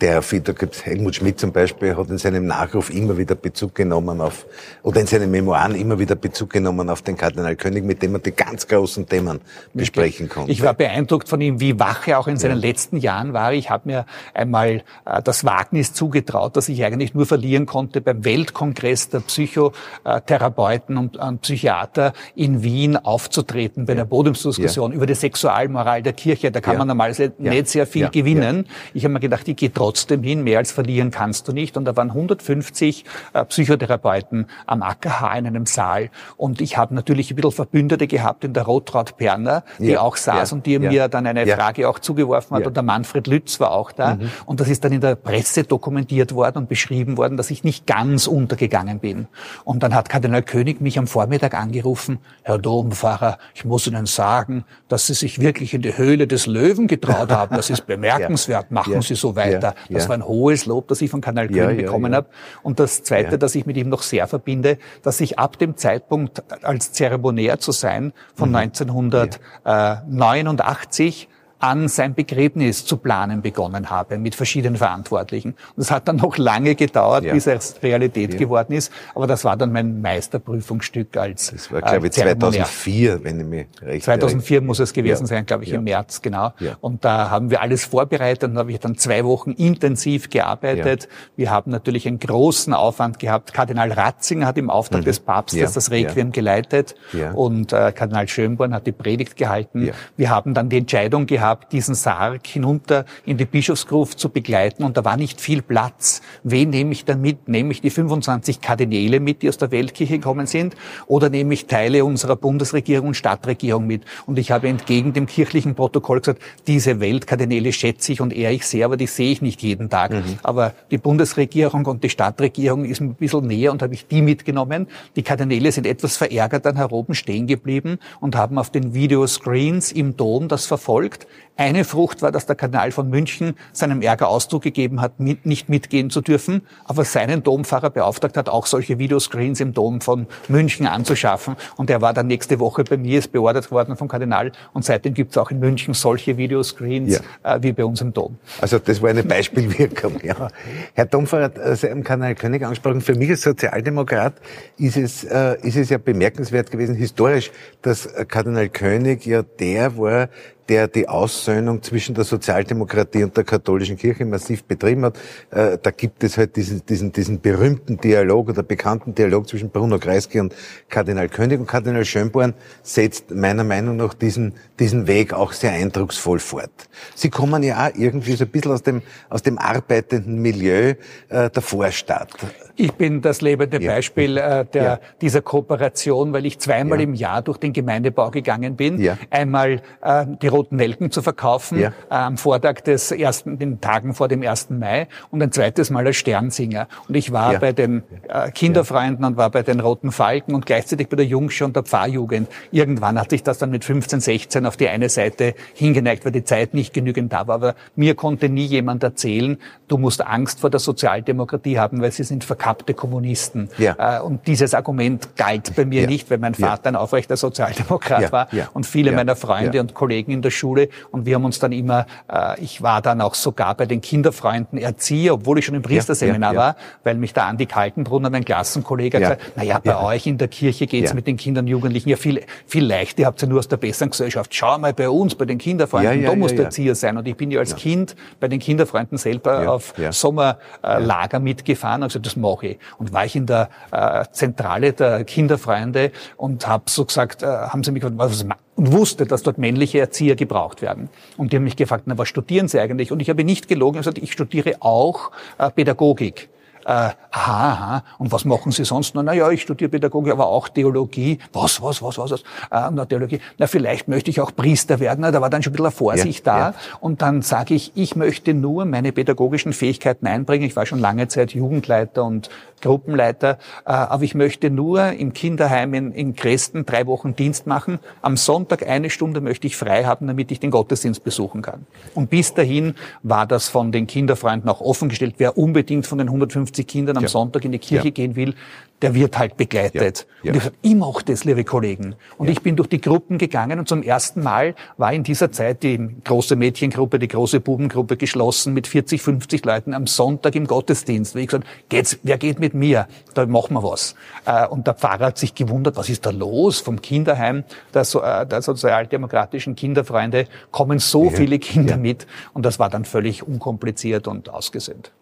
der 0.00 0.20
da 0.20 0.52
gibt's 0.52 0.84
Helmut 0.84 1.14
Schmidt 1.14 1.40
zum 1.40 1.52
Beispiel 1.52 1.96
hat 1.96 2.10
in 2.10 2.18
seinem 2.18 2.46
Nachruf 2.46 2.90
immer 2.90 3.16
wieder 3.16 3.34
Bezug 3.34 3.74
genommen 3.74 4.20
auf, 4.20 4.46
oder 4.82 5.00
in 5.00 5.06
seinen 5.06 5.30
Memoiren 5.30 5.74
immer 5.74 5.98
wieder 5.98 6.14
Bezug 6.14 6.50
genommen 6.50 6.90
auf 6.90 7.00
den 7.00 7.16
Kardinal 7.16 7.56
König, 7.56 7.84
mit 7.84 8.02
dem 8.02 8.14
er 8.14 8.18
die 8.18 8.32
ganz 8.32 8.66
großen 8.66 9.08
Themen 9.08 9.40
besprechen 9.72 10.28
konnte. 10.28 10.52
Ich 10.52 10.62
war 10.62 10.74
beeindruckt 10.74 11.28
von 11.28 11.40
ihm, 11.40 11.60
wie 11.60 11.78
wach 11.80 12.06
er 12.06 12.18
auch 12.18 12.28
in 12.28 12.36
seinen 12.36 12.60
ja. 12.60 12.68
letzten 12.68 12.98
Jahren 12.98 13.32
war. 13.32 13.54
Ich 13.54 13.70
habe 13.70 13.88
mir 13.88 14.06
einmal 14.34 14.82
äh, 15.06 15.22
das 15.22 15.44
Wagnis 15.44 15.94
zugetraut, 15.94 16.56
dass 16.56 16.68
ich 16.68 16.84
eigentlich 16.84 17.14
nur 17.14 17.24
verlieren 17.24 17.64
konnte 17.64 18.02
beim 18.02 18.24
Weltkongress 18.24 19.08
der 19.08 19.20
Psychotherapeuten 19.20 20.98
und, 20.98 21.16
und 21.16 21.40
Psychiater 21.40 22.12
in 22.34 22.62
Wien 22.62 22.98
aufzutreten 22.98 23.86
bei 23.86 23.94
ja. 23.94 24.00
einer 24.00 24.06
Podiumsdiskussion 24.06 24.90
ja. 24.90 24.96
über 24.96 25.06
die 25.06 25.14
Sexualmoral 25.14 26.02
der 26.02 26.12
Kirche. 26.12 26.50
Da 26.50 26.60
kann 26.60 26.76
man 26.76 26.88
normalerweise 26.88 27.32
nicht 27.38 27.68
sehr 27.68 27.86
viel 27.86 28.10
gewinnen. 28.10 28.66
Ich 28.92 29.04
habe 29.04 29.14
mir 29.14 29.20
gedacht, 29.20 29.48
ich 29.48 29.56
gehe 29.56 29.70
trotzdem 29.86 30.24
hin, 30.24 30.42
mehr 30.42 30.58
als 30.58 30.72
verlieren 30.72 31.12
kannst 31.12 31.46
du 31.46 31.52
nicht. 31.52 31.76
Und 31.76 31.84
da 31.84 31.94
waren 31.96 32.10
150 32.10 33.04
äh, 33.32 33.44
Psychotherapeuten 33.44 34.46
am 34.66 34.82
AKH 34.82 35.38
in 35.38 35.46
einem 35.46 35.66
Saal. 35.66 36.10
Und 36.36 36.60
ich 36.60 36.76
habe 36.76 36.92
natürlich 36.92 37.30
ein 37.30 37.36
bisschen 37.36 37.52
Verbündete 37.52 38.08
gehabt 38.08 38.42
in 38.42 38.52
der 38.52 38.64
Rotraud 38.64 39.16
Perner, 39.16 39.62
die 39.78 39.92
ja, 39.92 40.00
auch 40.00 40.16
saß 40.16 40.50
ja, 40.50 40.56
und 40.56 40.66
die 40.66 40.72
ja, 40.72 40.78
mir 40.80 41.08
dann 41.08 41.24
eine 41.24 41.46
Frage 41.46 41.88
auch 41.88 42.00
zugeworfen 42.00 42.56
hat. 42.56 42.66
Und 42.66 42.76
der 42.76 42.82
Manfred 42.82 43.28
Lütz 43.28 43.60
war 43.60 43.70
auch 43.70 43.92
da. 43.92 44.16
Mhm. 44.16 44.30
Und 44.44 44.58
das 44.58 44.68
ist 44.68 44.82
dann 44.82 44.90
in 44.90 45.00
der 45.00 45.14
Presse 45.14 45.62
dokumentiert 45.62 46.34
worden 46.34 46.58
und 46.58 46.68
beschrieben 46.68 47.16
worden, 47.16 47.36
dass 47.36 47.52
ich 47.52 47.62
nicht 47.62 47.86
ganz 47.86 48.26
untergegangen 48.26 48.98
bin. 48.98 49.28
Und 49.64 49.84
dann 49.84 49.94
hat 49.94 50.08
Kardinal 50.08 50.42
König 50.42 50.80
mich 50.80 50.98
am 50.98 51.06
Vormittag 51.06 51.54
angerufen, 51.54 52.18
Herr 52.42 52.58
Dompfarrer, 52.58 53.38
ich 53.54 53.64
muss 53.64 53.86
Ihnen 53.86 54.06
sagen, 54.06 54.64
dass 54.88 55.06
Sie 55.06 55.14
sich 55.14 55.40
wirklich 55.40 55.74
in 55.74 55.82
die 55.82 55.96
Höhle 55.96 56.26
des 56.26 56.46
Löwen 56.46 56.88
getraut 56.88 57.30
haben. 57.30 57.54
Das 57.54 57.70
ist 57.70 57.86
bemerkenswert. 57.86 58.72
Machen 58.72 59.00
Sie 59.02 59.14
so 59.14 59.36
weiter. 59.36 59.75
Das 59.90 60.04
ja. 60.04 60.08
war 60.08 60.16
ein 60.16 60.26
hohes 60.26 60.66
Lob, 60.66 60.88
das 60.88 61.02
ich 61.02 61.10
von 61.10 61.20
Kanal 61.20 61.48
Grün 61.48 61.58
ja, 61.58 61.72
bekommen 61.72 62.12
ja, 62.12 62.18
habe. 62.18 62.28
Und 62.62 62.80
das 62.80 63.02
Zweite, 63.02 63.38
das 63.38 63.54
ich 63.54 63.66
mit 63.66 63.76
ihm 63.76 63.88
noch 63.88 64.02
sehr 64.02 64.26
verbinde, 64.26 64.78
dass 65.02 65.20
ich 65.20 65.38
ab 65.38 65.58
dem 65.58 65.76
Zeitpunkt 65.76 66.42
als 66.64 66.92
Zeremoniär 66.92 67.58
zu 67.58 67.72
sein 67.72 68.12
von 68.34 68.50
mhm. 68.50 68.56
1989 68.56 71.28
an 71.58 71.88
sein 71.88 72.14
Begräbnis 72.14 72.84
zu 72.84 72.98
planen 72.98 73.40
begonnen 73.40 73.88
habe 73.88 74.18
mit 74.18 74.34
verschiedenen 74.34 74.76
Verantwortlichen. 74.76 75.54
Und 75.74 75.82
es 75.82 75.90
hat 75.90 76.06
dann 76.06 76.16
noch 76.16 76.36
lange 76.36 76.74
gedauert, 76.74 77.24
ja. 77.24 77.32
bis 77.32 77.46
es 77.46 77.82
Realität 77.82 78.34
ja. 78.34 78.38
geworden 78.38 78.74
ist. 78.74 78.92
Aber 79.14 79.26
das 79.26 79.44
war 79.44 79.56
dann 79.56 79.72
mein 79.72 80.02
Meisterprüfungsstück 80.02 81.16
als 81.16 81.50
Das 81.52 81.72
war, 81.72 81.80
glaube 81.80 82.08
ich, 82.08 82.12
2004, 82.12 83.24
wenn 83.24 83.40
ich 83.40 83.46
mich 83.46 83.66
recht 83.82 84.04
2004 84.04 84.60
muss 84.60 84.80
es 84.80 84.92
gewesen 84.92 85.22
ja. 85.22 85.28
sein, 85.28 85.46
glaube 85.46 85.64
ich, 85.64 85.72
im 85.72 85.84
März, 85.84 86.20
genau. 86.20 86.52
Und 86.80 87.04
da 87.04 87.30
haben 87.30 87.50
wir 87.50 87.62
alles 87.62 87.84
vorbereitet 87.86 88.44
und 88.44 88.54
da 88.54 88.60
habe 88.60 88.72
ich 88.72 88.80
dann 88.80 88.96
zwei 88.98 89.24
Wochen 89.24 89.52
intensiv 89.52 90.28
gearbeitet. 90.28 91.08
Wir 91.36 91.50
haben 91.50 91.70
natürlich 91.70 92.06
einen 92.06 92.18
großen 92.18 92.74
Aufwand 92.74 93.18
gehabt. 93.18 93.54
Kardinal 93.54 93.92
Ratzinger 93.92 94.46
hat 94.46 94.58
im 94.58 94.68
Auftrag 94.68 95.00
mhm. 95.00 95.06
des 95.06 95.20
Papstes 95.20 95.72
das 95.72 95.90
Requiem 95.90 96.32
geleitet 96.32 96.94
und 97.34 97.72
äh, 97.72 97.92
Kardinal 97.92 98.28
Schönborn 98.28 98.74
hat 98.74 98.86
die 98.86 98.92
Predigt 98.92 99.36
gehalten. 99.36 99.90
Wir 100.16 100.30
haben 100.30 100.52
dann 100.52 100.68
die 100.68 100.78
Entscheidung 100.78 101.26
gehabt, 101.26 101.45
gehabt, 101.46 101.72
diesen 101.72 101.94
Sarg 101.94 102.46
hinunter 102.46 103.04
in 103.24 103.36
die 103.36 103.44
Bischofsgruft 103.44 104.18
zu 104.18 104.30
begleiten 104.30 104.82
und 104.82 104.96
da 104.96 105.04
war 105.04 105.16
nicht 105.16 105.40
viel 105.40 105.62
Platz. 105.62 106.22
Wen 106.42 106.70
nehme 106.70 106.92
ich 106.92 107.04
dann 107.04 107.20
mit? 107.20 107.48
Nehme 107.48 107.70
ich 107.70 107.80
die 107.80 107.90
25 107.90 108.60
Kardinäle 108.60 109.20
mit, 109.20 109.42
die 109.42 109.48
aus 109.48 109.56
der 109.56 109.70
Weltkirche 109.70 110.18
gekommen 110.18 110.46
sind 110.46 110.74
oder 111.06 111.30
nehme 111.30 111.54
ich 111.54 111.66
Teile 111.66 112.04
unserer 112.04 112.34
Bundesregierung 112.34 113.08
und 113.08 113.14
Stadtregierung 113.14 113.86
mit? 113.86 114.02
Und 114.26 114.38
ich 114.38 114.50
habe 114.50 114.68
entgegen 114.68 115.12
dem 115.12 115.26
kirchlichen 115.26 115.76
Protokoll 115.76 116.20
gesagt, 116.20 116.42
diese 116.66 116.98
Weltkardinäle 116.98 117.72
schätze 117.72 118.12
ich 118.12 118.20
und 118.20 118.32
ehre 118.32 118.52
ich 118.52 118.66
sehr, 118.66 118.86
aber 118.86 118.96
die 118.96 119.06
sehe 119.06 119.30
ich 119.30 119.40
nicht 119.40 119.62
jeden 119.62 119.88
Tag. 119.88 120.10
Mhm. 120.12 120.38
Aber 120.42 120.72
die 120.90 120.98
Bundesregierung 120.98 121.86
und 121.86 122.02
die 122.02 122.10
Stadtregierung 122.10 122.84
ist 122.84 123.00
ein 123.00 123.14
bisschen 123.14 123.46
näher 123.46 123.70
und 123.70 123.82
habe 123.82 123.94
ich 123.94 124.08
die 124.08 124.20
mitgenommen. 124.20 124.88
Die 125.14 125.22
Kardinäle 125.22 125.70
sind 125.70 125.86
etwas 125.86 126.16
verärgert 126.16 126.66
dann 126.66 126.76
heroben 126.76 127.14
stehen 127.14 127.46
geblieben 127.46 127.98
und 128.20 128.34
haben 128.34 128.58
auf 128.58 128.70
den 128.70 128.94
Videoscreens 128.94 129.92
im 129.92 130.16
Dom 130.16 130.48
das 130.48 130.66
verfolgt. 130.66 131.26
Eine 131.58 131.84
Frucht 131.84 132.20
war, 132.20 132.32
dass 132.32 132.44
der 132.44 132.54
Kanal 132.54 132.92
von 132.92 133.08
München 133.08 133.54
seinem 133.72 134.02
Ärger 134.02 134.28
Ausdruck 134.28 134.62
gegeben 134.62 135.00
hat, 135.00 135.20
mit, 135.20 135.46
nicht 135.46 135.70
mitgehen 135.70 136.10
zu 136.10 136.20
dürfen, 136.20 136.60
aber 136.84 137.04
seinen 137.04 137.42
Domfahrer 137.42 137.88
beauftragt 137.88 138.36
hat, 138.36 138.50
auch 138.50 138.66
solche 138.66 138.98
Videoscreens 138.98 139.60
im 139.60 139.72
Dom 139.72 140.02
von 140.02 140.26
München 140.48 140.86
anzuschaffen. 140.86 141.56
Und 141.76 141.88
er 141.88 142.02
war 142.02 142.12
dann 142.12 142.26
nächste 142.26 142.60
Woche 142.60 142.84
bei 142.84 142.98
mir, 142.98 143.18
ist 143.18 143.32
beordert 143.32 143.70
worden 143.70 143.96
vom 143.96 144.06
Kardinal. 144.06 144.52
Und 144.74 144.84
seitdem 144.84 145.14
gibt 145.14 145.30
es 145.30 145.38
auch 145.38 145.50
in 145.50 145.58
München 145.58 145.94
solche 145.94 146.36
Videoscreens 146.36 147.22
ja. 147.42 147.56
äh, 147.56 147.62
wie 147.62 147.72
bei 147.72 147.86
uns 147.86 148.02
im 148.02 148.12
Dom. 148.12 148.36
Also 148.60 148.78
das 148.78 149.00
war 149.00 149.08
eine 149.08 149.22
Beispielwirkung. 149.22 150.20
ja. 150.22 150.48
Herr 150.92 151.06
Domfahrer 151.06 151.44
hat 151.44 151.78
Sie 151.78 151.88
haben 151.88 152.04
Kanal 152.04 152.34
König 152.34 152.62
angesprochen. 152.64 153.00
Für 153.00 153.14
mich 153.14 153.30
als 153.30 153.40
Sozialdemokrat 153.40 154.34
ist 154.76 154.98
es, 154.98 155.24
äh, 155.24 155.56
ist 155.62 155.76
es 155.76 155.88
ja 155.88 155.96
bemerkenswert 155.96 156.70
gewesen, 156.70 156.94
historisch, 156.96 157.50
dass 157.80 158.08
Kardinal 158.28 158.68
König 158.68 159.24
ja 159.24 159.42
der 159.42 159.96
war, 159.96 160.28
der 160.68 160.88
die 160.88 161.08
Aussöhnung 161.08 161.82
zwischen 161.82 162.14
der 162.14 162.24
Sozialdemokratie 162.24 163.24
und 163.24 163.36
der 163.36 163.44
katholischen 163.44 163.96
Kirche 163.96 164.24
massiv 164.24 164.64
betrieben 164.64 165.04
hat. 165.04 165.18
Äh, 165.50 165.78
da 165.80 165.90
gibt 165.90 166.24
es 166.24 166.36
halt 166.38 166.56
diesen, 166.56 166.84
diesen, 166.86 167.12
diesen 167.12 167.40
berühmten 167.40 167.98
Dialog 167.98 168.48
oder 168.48 168.62
bekannten 168.62 169.14
Dialog 169.14 169.48
zwischen 169.48 169.70
Bruno 169.70 169.98
Kreisky 169.98 170.40
und 170.40 170.54
Kardinal 170.88 171.28
König. 171.28 171.60
Und 171.60 171.66
Kardinal 171.66 172.04
Schönborn 172.04 172.54
setzt 172.82 173.30
meiner 173.30 173.64
Meinung 173.64 173.96
nach 173.96 174.14
diesen, 174.14 174.54
diesen 174.78 175.06
Weg 175.06 175.32
auch 175.32 175.52
sehr 175.52 175.72
eindrucksvoll 175.72 176.38
fort. 176.38 176.88
Sie 177.14 177.30
kommen 177.30 177.62
ja 177.62 177.86
auch 177.86 177.94
irgendwie 177.94 178.36
so 178.36 178.44
ein 178.44 178.50
bisschen 178.50 178.72
aus 178.72 178.82
dem, 178.82 179.02
aus 179.28 179.42
dem 179.42 179.58
arbeitenden 179.58 180.40
Milieu 180.40 180.94
äh, 181.28 181.50
der 181.50 181.62
Vorstadt. 181.62 182.30
Ich 182.78 182.92
bin 182.92 183.22
das 183.22 183.40
lebende 183.40 183.82
ja. 183.82 183.92
Beispiel 183.92 184.36
äh, 184.36 184.64
der, 184.66 184.82
ja. 184.82 185.00
dieser 185.22 185.40
Kooperation, 185.40 186.32
weil 186.34 186.44
ich 186.44 186.58
zweimal 186.58 186.98
ja. 186.98 187.04
im 187.04 187.14
Jahr 187.14 187.40
durch 187.40 187.56
den 187.56 187.72
Gemeindebau 187.72 188.30
gegangen 188.30 188.76
bin. 188.76 188.98
Einmal 189.30 189.80
äh, 190.02 190.26
die 190.42 190.48
roten 190.48 190.76
Nelken 190.76 191.10
zu 191.10 191.22
verkaufen 191.22 191.82
äh, 191.82 191.90
am 192.10 192.36
Vortag 192.36 192.82
des 192.82 193.10
ersten, 193.12 193.58
den 193.58 193.80
Tagen 193.80 194.12
vor 194.12 194.28
dem 194.28 194.42
1. 194.42 194.70
Mai 194.70 195.08
und 195.30 195.42
ein 195.42 195.52
zweites 195.52 195.88
Mal 195.90 196.06
als 196.06 196.16
Sternsinger. 196.16 196.86
Und 197.08 197.16
ich 197.16 197.32
war 197.32 197.58
bei 197.58 197.72
den 197.72 198.02
äh, 198.28 198.50
Kinderfreunden 198.50 199.24
und 199.24 199.36
war 199.38 199.50
bei 199.50 199.62
den 199.62 199.80
Roten 199.80 200.12
Falken 200.12 200.54
und 200.54 200.66
gleichzeitig 200.66 201.08
bei 201.08 201.16
der 201.16 201.26
Jungsche 201.26 201.64
und 201.64 201.76
der 201.76 201.82
Pfarrjugend. 201.82 202.48
Irgendwann 202.72 203.18
hat 203.18 203.30
sich 203.30 203.42
das 203.42 203.56
dann 203.56 203.70
mit 203.70 203.84
15, 203.84 204.20
16 204.20 204.66
auf 204.66 204.76
die 204.76 204.88
eine 204.88 205.08
Seite 205.08 205.54
hingeneigt, 205.72 206.26
weil 206.26 206.32
die 206.32 206.44
Zeit 206.44 206.74
nicht 206.74 206.92
genügend 206.92 207.32
da 207.32 207.46
war. 207.46 207.54
Aber 207.54 207.74
mir 207.94 208.14
konnte 208.14 208.50
nie 208.50 208.66
jemand 208.66 209.02
erzählen, 209.02 209.56
du 209.88 209.96
musst 209.96 210.26
Angst 210.26 210.60
vor 210.60 210.68
der 210.68 210.80
Sozialdemokratie 210.80 211.78
haben, 211.78 212.02
weil 212.02 212.12
sie 212.12 212.24
sind 212.24 212.44
verkauft 212.44 212.65
verkappte 212.66 212.94
Kommunisten. 212.94 213.68
Ja. 213.78 214.18
Äh, 214.18 214.20
und 214.20 214.46
dieses 214.46 214.74
Argument 214.74 215.36
galt 215.36 215.74
bei 215.76 215.84
mir 215.84 216.02
ja. 216.02 216.06
nicht, 216.08 216.30
weil 216.30 216.38
mein 216.38 216.54
Vater 216.54 216.86
ja. 216.86 216.90
ein 216.92 216.96
aufrechter 216.96 217.36
Sozialdemokrat 217.36 218.32
war 218.32 218.48
und 218.74 218.86
viele 218.86 219.12
meiner 219.12 219.36
Freunde 219.36 219.80
und 219.80 219.94
Kollegen 219.94 220.32
in 220.32 220.42
der 220.42 220.50
Schule. 220.50 220.88
Und 221.12 221.26
wir 221.26 221.36
haben 221.36 221.44
uns 221.44 221.58
dann 221.58 221.72
immer, 221.72 222.06
äh, 222.30 222.60
ich 222.60 222.82
war 222.82 223.02
dann 223.02 223.20
auch 223.20 223.34
sogar 223.34 223.74
bei 223.76 223.86
den 223.86 224.00
Kinderfreunden 224.00 224.78
Erzieher, 224.78 225.34
obwohl 225.34 225.58
ich 225.58 225.64
schon 225.64 225.74
im 225.74 225.82
Priesterseminar 225.82 226.56
war, 226.56 226.76
weil 227.04 227.14
mich 227.16 227.32
da 227.32 227.46
Andi 227.46 227.66
Kaltenbrunner, 227.66 228.30
mein 228.30 228.44
Klassenkollege, 228.44 229.18
hat 229.18 229.22
gesagt, 229.22 229.56
naja, 229.56 229.80
bei 229.82 229.96
euch 229.96 230.26
in 230.26 230.38
der 230.38 230.48
Kirche 230.48 230.86
geht's 230.86 231.14
mit 231.14 231.26
den 231.26 231.36
Kindern 231.36 231.66
und 231.66 231.70
Jugendlichen 231.70 232.08
ja 232.08 232.16
viel, 232.16 232.42
viel 232.66 232.84
leichter, 232.84 233.20
ihr 233.20 233.26
habt 233.26 233.40
ja 233.40 233.48
nur 233.48 233.60
aus 233.60 233.68
der 233.68 233.76
besseren 233.76 234.10
Gesellschaft. 234.10 234.54
Schau 234.54 234.78
mal 234.78 234.92
bei 234.92 235.08
uns, 235.08 235.34
bei 235.34 235.44
den 235.44 235.58
Kinderfreunden, 235.58 236.24
da 236.24 236.34
muss 236.34 236.54
der 236.54 236.66
Erzieher 236.66 236.94
sein. 236.94 237.16
Und 237.16 237.28
ich 237.28 237.36
bin 237.36 237.50
ja 237.50 237.60
als 237.60 237.76
Kind 237.76 238.16
bei 238.40 238.48
den 238.48 238.58
Kinderfreunden 238.58 239.18
selber 239.18 239.70
auf 239.70 239.94
Sommerlager 240.10 241.38
mitgefahren. 241.38 242.02
Also 242.02 242.18
das 242.18 242.36
mache 242.36 242.55
Woche 242.56 242.76
und 242.98 243.12
war 243.12 243.24
ich 243.24 243.36
in 243.36 243.46
der 243.46 243.68
äh, 243.92 244.24
Zentrale 244.32 244.92
der 244.92 245.24
Kinderfreunde 245.24 246.12
und 246.36 246.66
habe 246.66 246.84
so 246.88 247.04
gesagt, 247.04 247.42
äh, 247.42 247.46
haben 247.46 247.84
sie 247.84 247.92
mich 247.92 248.02
gefragt, 248.02 248.18
was 248.18 248.44
und 248.76 248.92
wusste, 248.92 249.24
dass 249.24 249.42
dort 249.42 249.56
männliche 249.56 249.98
Erzieher 249.98 250.36
gebraucht 250.36 250.82
werden. 250.82 251.08
Und 251.38 251.52
die 251.52 251.56
haben 251.56 251.64
mich 251.64 251.76
gefragt, 251.76 252.04
na, 252.06 252.18
was 252.18 252.28
studieren 252.28 252.68
Sie 252.68 252.78
eigentlich? 252.78 253.10
Und 253.10 253.20
ich 253.20 253.30
habe 253.30 253.42
nicht 253.42 253.68
gelogen, 253.68 253.98
ich 253.98 254.06
habe 254.06 254.14
gesagt, 254.14 254.22
ich 254.22 254.32
studiere 254.32 254.76
auch 254.80 255.30
äh, 255.56 255.70
Pädagogik 255.70 256.50
äh, 256.86 256.88
aha, 256.88 257.14
aha, 257.32 258.04
und 258.18 258.30
was 258.30 258.44
machen 258.44 258.70
Sie 258.70 258.84
sonst? 258.84 259.16
Na, 259.16 259.22
na 259.24 259.32
ja, 259.32 259.50
ich 259.50 259.62
studiere 259.62 259.90
Pädagogik, 259.90 260.32
aber 260.32 260.46
auch 260.46 260.68
Theologie. 260.68 261.38
Was, 261.52 261.82
was, 261.82 262.00
was, 262.00 262.16
was, 262.16 262.30
was? 262.30 262.40
Äh, 262.70 262.90
na, 262.92 263.04
Theologie. 263.04 263.40
Na, 263.58 263.66
vielleicht 263.66 264.06
möchte 264.06 264.30
ich 264.30 264.40
auch 264.40 264.54
Priester 264.54 265.00
werden. 265.00 265.22
Na, 265.22 265.32
da 265.32 265.40
war 265.40 265.50
dann 265.50 265.64
schon 265.64 265.72
ein 265.72 265.76
bisschen 265.76 265.90
Vorsicht 265.90 266.46
ja, 266.46 266.52
da. 266.52 266.58
Ja. 266.58 266.74
Und 267.00 267.22
dann 267.22 267.42
sage 267.42 267.74
ich, 267.74 267.90
ich 267.96 268.14
möchte 268.14 268.54
nur 268.54 268.84
meine 268.84 269.10
pädagogischen 269.10 269.72
Fähigkeiten 269.72 270.28
einbringen. 270.28 270.64
Ich 270.64 270.76
war 270.76 270.86
schon 270.86 271.00
lange 271.00 271.26
Zeit 271.26 271.54
Jugendleiter 271.54 272.24
und 272.24 272.50
Gruppenleiter, 272.80 273.58
äh, 273.84 273.90
aber 273.90 274.24
ich 274.24 274.34
möchte 274.34 274.70
nur 274.70 275.12
im 275.12 275.32
Kinderheim 275.32 275.94
in, 275.94 276.12
in 276.12 276.34
Christen 276.36 276.86
drei 276.86 277.06
Wochen 277.06 277.34
Dienst 277.34 277.66
machen. 277.66 277.98
Am 278.22 278.36
Sonntag 278.36 278.86
eine 278.86 279.10
Stunde 279.10 279.40
möchte 279.40 279.66
ich 279.66 279.76
frei 279.76 280.04
haben, 280.04 280.26
damit 280.26 280.50
ich 280.52 280.60
den 280.60 280.70
Gottesdienst 280.70 281.24
besuchen 281.24 281.62
kann. 281.62 281.86
Und 282.14 282.30
bis 282.30 282.54
dahin 282.54 282.94
war 283.22 283.46
das 283.46 283.68
von 283.68 283.92
den 283.92 284.06
Kinderfreunden 284.06 284.68
auch 284.68 284.80
offengestellt, 284.80 285.36
wer 285.38 285.58
unbedingt 285.58 286.06
von 286.06 286.18
den 286.18 286.28
150 286.28 286.66
50 286.66 286.86
Kindern 286.86 287.16
am 287.16 287.24
ja. 287.24 287.28
Sonntag 287.28 287.64
in 287.64 287.72
die 287.72 287.78
Kirche 287.78 288.08
ja. 288.08 288.12
gehen 288.12 288.36
will, 288.36 288.54
der 289.02 289.14
wird 289.14 289.38
halt 289.38 289.56
begleitet. 289.56 290.26
Ja. 290.42 290.52
Und 290.52 290.56
ich 290.56 290.62
sage, 290.64 290.76
ich 290.82 290.94
mache 290.94 291.24
das, 291.24 291.44
liebe 291.44 291.64
Kollegen. 291.64 292.14
Und 292.38 292.48
ich 292.48 292.62
bin 292.62 292.76
durch 292.76 292.88
die 292.88 293.00
Gruppen 293.00 293.38
gegangen 293.38 293.78
und 293.78 293.88
zum 293.88 294.02
ersten 294.02 294.42
Mal 294.42 294.74
war 294.96 295.12
in 295.12 295.22
dieser 295.22 295.52
Zeit 295.52 295.82
die 295.82 295.98
große 296.24 296.56
Mädchengruppe, 296.56 297.18
die 297.18 297.28
große 297.28 297.60
Bubengruppe 297.60 298.16
geschlossen 298.16 298.72
mit 298.72 298.86
40, 298.86 299.20
50 299.20 299.64
Leuten 299.64 299.94
am 299.94 300.06
Sonntag 300.06 300.54
im 300.54 300.66
Gottesdienst. 300.66 301.34
Wie 301.34 301.40
ich 301.40 301.48
gesagt, 301.48 301.66
geht's, 301.88 302.18
wer 302.22 302.38
geht 302.38 302.58
mit 302.58 302.74
mir? 302.74 303.06
Da 303.34 303.44
machen 303.46 303.74
wir 303.74 303.82
was. 303.82 304.14
Äh, 304.46 304.66
und 304.66 304.86
der 304.86 304.94
Pfarrer 304.94 305.26
hat 305.26 305.38
sich 305.38 305.54
gewundert, 305.54 305.96
was 305.96 306.08
ist 306.08 306.24
da 306.24 306.30
los? 306.30 306.80
Vom 306.80 307.02
Kinderheim 307.02 307.64
der, 307.92 308.02
äh, 308.02 308.46
der 308.46 308.62
sozialdemokratischen 308.62 309.76
Kinderfreunde 309.76 310.46
kommen 310.70 310.98
so 310.98 311.30
viele 311.30 311.58
Kinder 311.58 311.96
mit. 311.96 312.26
Und 312.54 312.64
das 312.64 312.78
war 312.78 312.88
dann 312.88 313.04
völlig 313.04 313.46
unkompliziert 313.46 314.26
und 314.26 314.48
ausgesöhnt 314.48 315.12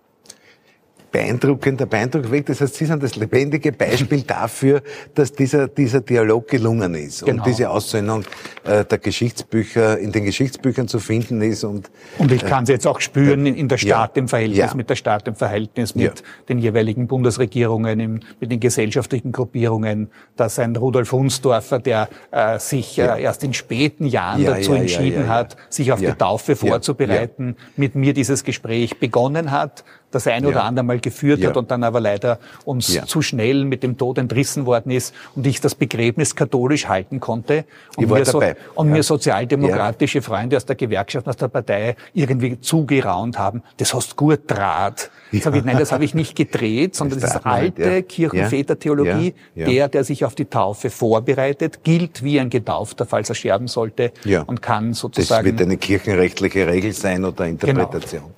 beeindruckender, 1.15 1.87
beeindruckend. 1.87 2.49
Das 2.49 2.61
heißt, 2.61 2.75
Sie 2.75 2.87
sind 2.87 3.01
das 3.01 3.15
lebendige 3.15 3.71
Beispiel 3.71 4.23
dafür, 4.27 4.83
dass 5.15 5.33
dieser, 5.33 5.69
dieser 5.69 6.01
Dialog 6.01 6.49
gelungen 6.49 6.97
ist 6.97 7.25
genau. 7.25 7.39
und 7.39 7.49
diese 7.49 7.71
Aussendung 7.71 8.25
äh, 8.65 8.85
der 8.85 8.99
Geschichtsbücher 8.99 9.97
in 9.99 10.11
den 10.11 10.25
Geschichtsbüchern 10.25 10.89
zu 10.89 10.99
finden 10.99 11.41
ist. 11.41 11.63
Und, 11.63 11.89
und 12.19 12.33
ich 12.33 12.45
kann 12.45 12.65
es 12.65 12.69
jetzt 12.69 12.87
auch 12.89 13.01
spüren 13.01 13.47
in 13.47 13.69
der 13.69 13.79
Stadt, 13.79 14.17
ja, 14.17 14.21
im 14.21 14.27
Verhältnis 14.27 14.59
ja. 14.59 14.75
mit 14.75 14.91
der 14.91 14.97
Stadt, 14.97 15.29
im 15.29 15.37
Verhältnis 15.37 15.95
mit 15.95 16.19
ja. 16.19 16.27
den 16.49 16.59
jeweiligen 16.59 17.07
Bundesregierungen, 17.07 18.01
im, 18.01 18.21
mit 18.41 18.51
den 18.51 18.59
gesellschaftlichen 18.59 19.31
Gruppierungen, 19.31 20.11
dass 20.35 20.59
ein 20.59 20.75
Rudolf 20.75 21.13
Hunsdorfer, 21.13 21.79
der 21.79 22.09
äh, 22.33 22.59
sich 22.59 22.99
äh, 22.99 23.23
erst 23.23 23.45
in 23.45 23.55
späten 23.55 24.07
Jahren 24.07 24.45
dazu 24.45 24.73
entschieden 24.73 25.29
hat, 25.29 25.57
sich 25.69 25.93
auf 25.93 26.01
die 26.01 26.11
Taufe 26.13 26.57
vorzubereiten, 26.57 27.55
mit 27.77 27.95
mir 27.95 28.15
dieses 28.15 28.43
Gespräch 28.43 28.99
begonnen 28.99 29.53
hat 29.53 29.85
das 30.15 30.27
ein 30.27 30.47
oder 30.47 30.57
ja. 30.57 30.63
andere 30.63 30.85
Mal 30.85 31.01
geführt 31.01 31.41
ja. 31.41 31.49
hat 31.49 31.57
und 31.57 31.71
dann 31.71 31.85
aber 31.85 32.01
leider 32.01 32.39
uns 32.65 32.93
ja. 32.93 33.07
zu 33.07 33.23
schnell 33.23 33.65
mit 33.65 33.83
dem 33.83 33.97
Tod 33.99 34.19
entrissen 34.19 34.67
worden 34.67 34.91
ist 34.91 35.15
und 35.35 35.47
ich 35.47 35.61
das 35.61 35.75
Begräbnis 35.75 36.37
katholisch 36.37 36.89
halten 36.89 37.21
konnte 37.21 37.65
und, 37.97 38.11
mir, 38.11 38.25
so, 38.25 38.43
und 38.75 38.91
mir 38.91 39.03
sozialdemokratische 39.03 40.23
Freunde 40.23 40.57
aus 40.57 40.67
der 40.67 40.77
Gewerkschaft, 40.77 41.29
aus 41.29 41.37
der 41.37 41.49
Partei 41.49 41.97
irgendwie 42.13 42.61
zugeraunt 42.61 43.39
haben, 43.39 43.63
das 43.79 43.95
hast 43.95 44.17
gut 44.17 44.43
Draht. 44.47 45.11
Ich, 45.33 45.45
nein, 45.45 45.79
das 45.79 45.91
habe 45.91 46.05
ich 46.05 46.15
nicht 46.15 46.37
gedreht, 46.37 46.95
sondern 46.95 47.21
das, 47.21 47.35
ist 47.35 47.47
alte 47.47 48.03
Kirchenvätertheologie. 48.03 49.35
Der, 49.55 49.89
der 49.89 50.05
sich 50.05 50.25
auf 50.25 50.35
die 50.35 50.45
Taufe 50.45 50.91
vorbereitet, 50.91 51.83
gilt 51.83 52.23
wie 52.23 52.39
ein 52.39 52.51
Getaufter, 52.51 53.07
falls 53.07 53.29
er 53.29 53.35
sterben 53.35 53.69
sollte 53.69 54.13
und 54.47 54.63
kann 54.63 54.95
sozusagen... 54.95 55.45
Das 55.45 55.59
wird 55.59 55.63
eine 55.63 55.77
kirchenrechtliche 55.77 56.67
Regel 56.67 56.93
sein 56.93 57.25
oder 57.25 57.47
Interpretation. 57.47 58.23
Genau. 58.23 58.35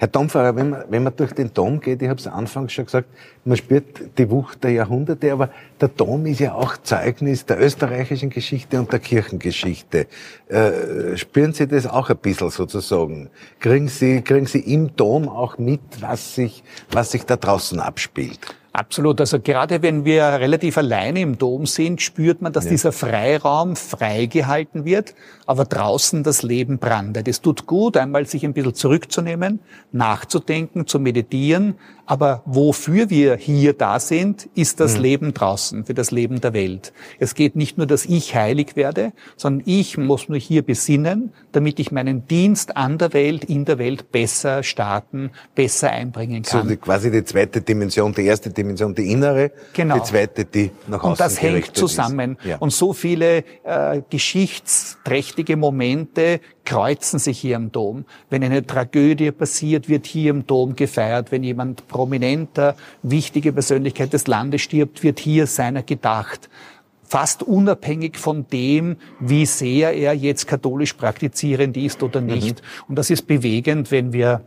Herr 0.00 0.06
Domfahrer, 0.06 0.54
wenn 0.54 0.70
man, 0.70 0.84
wenn 0.90 1.02
man 1.02 1.16
durch 1.16 1.32
den 1.32 1.52
Dom 1.52 1.80
geht, 1.80 2.00
ich 2.02 2.08
habe 2.08 2.20
es 2.20 2.28
anfangs 2.28 2.72
schon 2.72 2.84
gesagt, 2.84 3.08
man 3.44 3.56
spürt 3.56 4.16
die 4.16 4.30
Wucht 4.30 4.62
der 4.62 4.70
Jahrhunderte, 4.70 5.32
aber 5.32 5.50
der 5.80 5.88
Dom 5.88 6.24
ist 6.26 6.38
ja 6.38 6.54
auch 6.54 6.76
Zeugnis 6.76 7.46
der 7.46 7.60
österreichischen 7.60 8.30
Geschichte 8.30 8.78
und 8.78 8.92
der 8.92 9.00
Kirchengeschichte. 9.00 10.06
Äh, 10.46 11.16
spüren 11.16 11.52
Sie 11.52 11.66
das 11.66 11.88
auch 11.88 12.10
ein 12.10 12.16
bisschen 12.16 12.50
sozusagen? 12.50 13.28
Kriegen 13.58 13.88
Sie, 13.88 14.22
kriegen 14.22 14.46
Sie 14.46 14.60
im 14.60 14.94
Dom 14.94 15.28
auch 15.28 15.58
mit, 15.58 15.80
was 15.98 16.36
sich, 16.36 16.62
was 16.92 17.10
sich 17.10 17.24
da 17.24 17.34
draußen 17.34 17.80
abspielt? 17.80 18.38
Absolut. 18.78 19.20
Also 19.20 19.40
gerade 19.40 19.82
wenn 19.82 20.04
wir 20.04 20.22
relativ 20.22 20.78
alleine 20.78 21.20
im 21.20 21.36
Dom 21.36 21.66
sind, 21.66 22.00
spürt 22.00 22.40
man, 22.42 22.52
dass 22.52 22.66
ja. 22.66 22.70
dieser 22.70 22.92
Freiraum 22.92 23.74
freigehalten 23.74 24.84
wird, 24.84 25.16
aber 25.46 25.64
draußen 25.64 26.22
das 26.22 26.44
Leben 26.44 26.78
brandet. 26.78 27.26
Es 27.26 27.40
tut 27.40 27.66
gut, 27.66 27.96
einmal 27.96 28.26
sich 28.26 28.44
ein 28.44 28.52
bisschen 28.52 28.74
zurückzunehmen, 28.74 29.58
nachzudenken, 29.90 30.86
zu 30.86 31.00
meditieren, 31.00 31.74
aber 32.08 32.42
wofür 32.46 33.10
wir 33.10 33.36
hier 33.36 33.74
da 33.74 34.00
sind, 34.00 34.48
ist 34.54 34.80
das 34.80 34.96
mhm. 34.96 35.02
Leben 35.02 35.34
draußen, 35.34 35.84
für 35.84 35.92
das 35.92 36.10
Leben 36.10 36.40
der 36.40 36.54
Welt. 36.54 36.94
Es 37.18 37.34
geht 37.34 37.54
nicht 37.54 37.76
nur, 37.76 37.86
dass 37.86 38.06
ich 38.06 38.34
heilig 38.34 38.76
werde, 38.76 39.12
sondern 39.36 39.62
ich 39.66 39.98
muss 39.98 40.30
mich 40.30 40.46
hier 40.46 40.62
besinnen, 40.62 41.34
damit 41.52 41.78
ich 41.78 41.92
meinen 41.92 42.26
Dienst 42.26 42.78
an 42.78 42.96
der 42.96 43.12
Welt, 43.12 43.44
in 43.44 43.66
der 43.66 43.78
Welt 43.78 44.10
besser 44.10 44.62
starten, 44.62 45.32
besser 45.54 45.90
einbringen 45.90 46.44
kann. 46.44 46.66
So 46.66 46.76
quasi 46.76 47.10
die 47.10 47.24
zweite 47.24 47.60
Dimension, 47.60 48.14
die 48.14 48.24
erste 48.24 48.48
Dimension, 48.48 48.67
die 48.76 49.10
innere, 49.10 49.52
genau. 49.72 49.96
die 49.98 50.02
zweite, 50.02 50.44
die 50.44 50.70
nach 50.86 50.98
außen 50.98 51.10
Und 51.10 51.20
das 51.20 51.40
hängt 51.40 51.76
zusammen. 51.76 52.36
Ja. 52.44 52.58
Und 52.58 52.72
so 52.72 52.92
viele 52.92 53.44
äh, 53.64 54.02
geschichtsträchtige 54.10 55.56
Momente 55.56 56.40
kreuzen 56.64 57.18
sich 57.18 57.38
hier 57.38 57.56
im 57.56 57.72
Dom. 57.72 58.04
Wenn 58.28 58.44
eine 58.44 58.66
Tragödie 58.66 59.30
passiert, 59.30 59.88
wird 59.88 60.06
hier 60.06 60.30
im 60.30 60.46
Dom 60.46 60.76
gefeiert. 60.76 61.32
Wenn 61.32 61.42
jemand 61.42 61.88
prominenter, 61.88 62.76
wichtige 63.02 63.52
Persönlichkeit 63.52 64.12
des 64.12 64.26
Landes 64.26 64.62
stirbt, 64.62 65.02
wird 65.02 65.18
hier 65.18 65.46
seiner 65.46 65.82
gedacht. 65.82 66.50
Fast 67.02 67.42
unabhängig 67.42 68.18
von 68.18 68.46
dem, 68.52 68.96
wie 69.18 69.46
sehr 69.46 69.94
er 69.94 70.12
jetzt 70.12 70.46
katholisch 70.46 70.92
praktizierend 70.92 71.76
ist 71.78 72.02
oder 72.02 72.20
nicht. 72.20 72.60
Mhm. 72.60 72.84
Und 72.88 72.96
das 72.96 73.08
ist 73.08 73.26
bewegend, 73.26 73.90
wenn 73.90 74.12
wir 74.12 74.42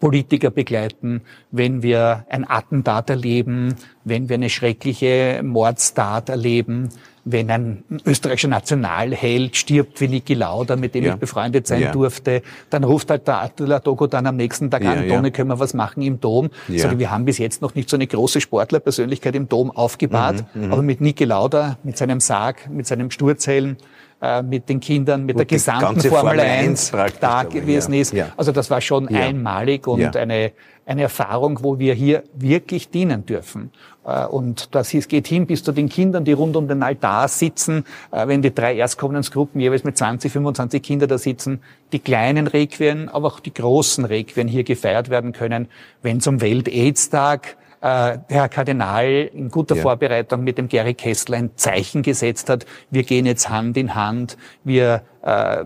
Politiker 0.00 0.50
begleiten, 0.50 1.22
wenn 1.50 1.82
wir 1.82 2.26
ein 2.28 2.48
Attentat 2.48 3.10
erleben, 3.10 3.74
wenn 4.04 4.28
wir 4.28 4.34
eine 4.34 4.50
schreckliche 4.50 5.40
Mordstat 5.42 6.28
erleben, 6.28 6.90
wenn 7.24 7.50
ein 7.50 7.84
österreichischer 8.04 8.48
Nationalheld 8.48 9.56
stirbt 9.56 10.00
wie 10.00 10.08
Niki 10.08 10.34
Lauda, 10.34 10.76
mit 10.76 10.94
dem 10.94 11.04
ja. 11.04 11.14
ich 11.14 11.20
befreundet 11.20 11.66
sein 11.66 11.80
ja. 11.80 11.92
durfte, 11.92 12.42
dann 12.68 12.84
ruft 12.84 13.10
halt 13.10 13.26
der 13.26 13.40
Attila 13.40 13.78
Dogo 13.78 14.06
dann 14.06 14.26
am 14.26 14.36
nächsten 14.36 14.70
Tag 14.70 14.84
ja, 14.84 14.92
an, 14.92 15.08
Tone, 15.08 15.30
können 15.30 15.48
wir 15.48 15.58
was 15.58 15.72
machen 15.72 16.02
im 16.02 16.20
Dom? 16.20 16.50
Sage, 16.68 16.98
wir 16.98 17.10
haben 17.10 17.24
bis 17.24 17.38
jetzt 17.38 17.62
noch 17.62 17.74
nicht 17.74 17.88
so 17.88 17.96
eine 17.96 18.06
große 18.06 18.42
Sportlerpersönlichkeit 18.42 19.34
im 19.34 19.48
Dom 19.48 19.70
aufgebahrt, 19.70 20.44
mhm, 20.54 20.66
mhm. 20.66 20.72
aber 20.72 20.82
mit 20.82 21.00
Niki 21.00 21.24
Lauda, 21.24 21.78
mit 21.82 21.96
seinem 21.96 22.20
Sarg, 22.20 22.68
mit 22.68 22.86
seinem 22.86 23.10
Sturzhelm, 23.10 23.76
äh, 24.20 24.42
mit 24.42 24.68
den 24.68 24.80
Kindern, 24.80 25.24
mit 25.24 25.34
Gut, 25.34 25.40
der 25.40 25.46
gesamten 25.46 26.00
Formel 26.00 26.40
1 26.40 26.92
da 27.20 27.42
gewesen 27.42 27.92
ja. 27.94 28.00
ist. 28.00 28.12
Ja. 28.12 28.32
Also 28.36 28.52
das 28.52 28.70
war 28.70 28.80
schon 28.80 29.08
ja. 29.08 29.20
einmalig 29.20 29.86
und 29.86 30.16
eine, 30.16 30.52
eine 30.86 31.02
Erfahrung, 31.02 31.60
wo 31.62 31.78
wir 31.78 31.94
hier 31.94 32.24
wirklich 32.34 32.90
dienen 32.90 33.26
dürfen. 33.26 33.70
Äh, 34.04 34.26
und 34.26 34.74
das 34.74 34.90
geht 34.90 35.26
hin 35.26 35.46
bis 35.46 35.62
zu 35.62 35.72
den 35.72 35.88
Kindern, 35.88 36.24
die 36.24 36.32
rund 36.32 36.56
um 36.56 36.68
den 36.68 36.82
Altar 36.82 37.28
sitzen, 37.28 37.84
äh, 38.10 38.26
wenn 38.26 38.42
die 38.42 38.54
drei 38.54 38.76
Erstkommensgruppen 38.76 39.60
jeweils 39.60 39.84
mit 39.84 39.96
20, 39.96 40.32
25 40.32 40.82
Kindern 40.82 41.08
da 41.08 41.18
sitzen, 41.18 41.60
die 41.92 41.98
kleinen 41.98 42.46
Requien, 42.46 43.08
aber 43.08 43.28
auch 43.28 43.40
die 43.40 43.52
großen 43.52 44.04
Requien 44.04 44.48
hier 44.48 44.64
gefeiert 44.64 45.10
werden 45.10 45.32
können, 45.32 45.68
wenn 46.02 46.20
zum 46.20 46.40
Welt-Aids-Tag 46.40 47.56
äh, 47.84 48.18
Herr 48.28 48.48
Kardinal 48.48 49.28
in 49.34 49.50
guter 49.50 49.76
ja. 49.76 49.82
Vorbereitung 49.82 50.42
mit 50.42 50.56
dem 50.56 50.68
Gary 50.68 50.94
Kessler 50.94 51.36
ein 51.36 51.50
Zeichen 51.56 52.02
gesetzt 52.02 52.48
hat. 52.48 52.64
Wir 52.90 53.02
gehen 53.02 53.26
jetzt 53.26 53.50
Hand 53.50 53.76
in 53.76 53.94
Hand. 53.94 54.38
Wir 54.64 55.02
äh, 55.20 55.64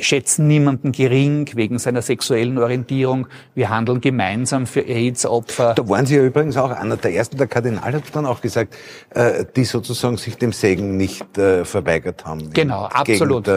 schätzen 0.00 0.48
niemanden 0.48 0.90
gering 0.90 1.48
wegen 1.54 1.78
seiner 1.78 2.02
sexuellen 2.02 2.58
Orientierung. 2.58 3.28
Wir 3.54 3.70
handeln 3.70 4.00
gemeinsam 4.00 4.66
für 4.66 4.80
AIDS-Opfer. 4.80 5.74
Da 5.74 5.88
waren 5.88 6.04
Sie 6.04 6.16
ja 6.16 6.24
übrigens 6.24 6.56
auch 6.56 6.70
einer 6.70 6.96
der 6.96 7.14
ersten. 7.14 7.36
Der 7.36 7.46
Kardinal 7.46 7.92
hat 7.92 8.02
dann 8.12 8.26
auch 8.26 8.40
gesagt, 8.40 8.74
äh, 9.10 9.44
die 9.54 9.64
sozusagen 9.64 10.16
sich 10.16 10.36
dem 10.36 10.52
Segen 10.52 10.96
nicht 10.96 11.38
äh, 11.38 11.64
verweigert 11.64 12.24
haben. 12.24 12.50
Genau, 12.52 12.86
absolut. 12.86 13.48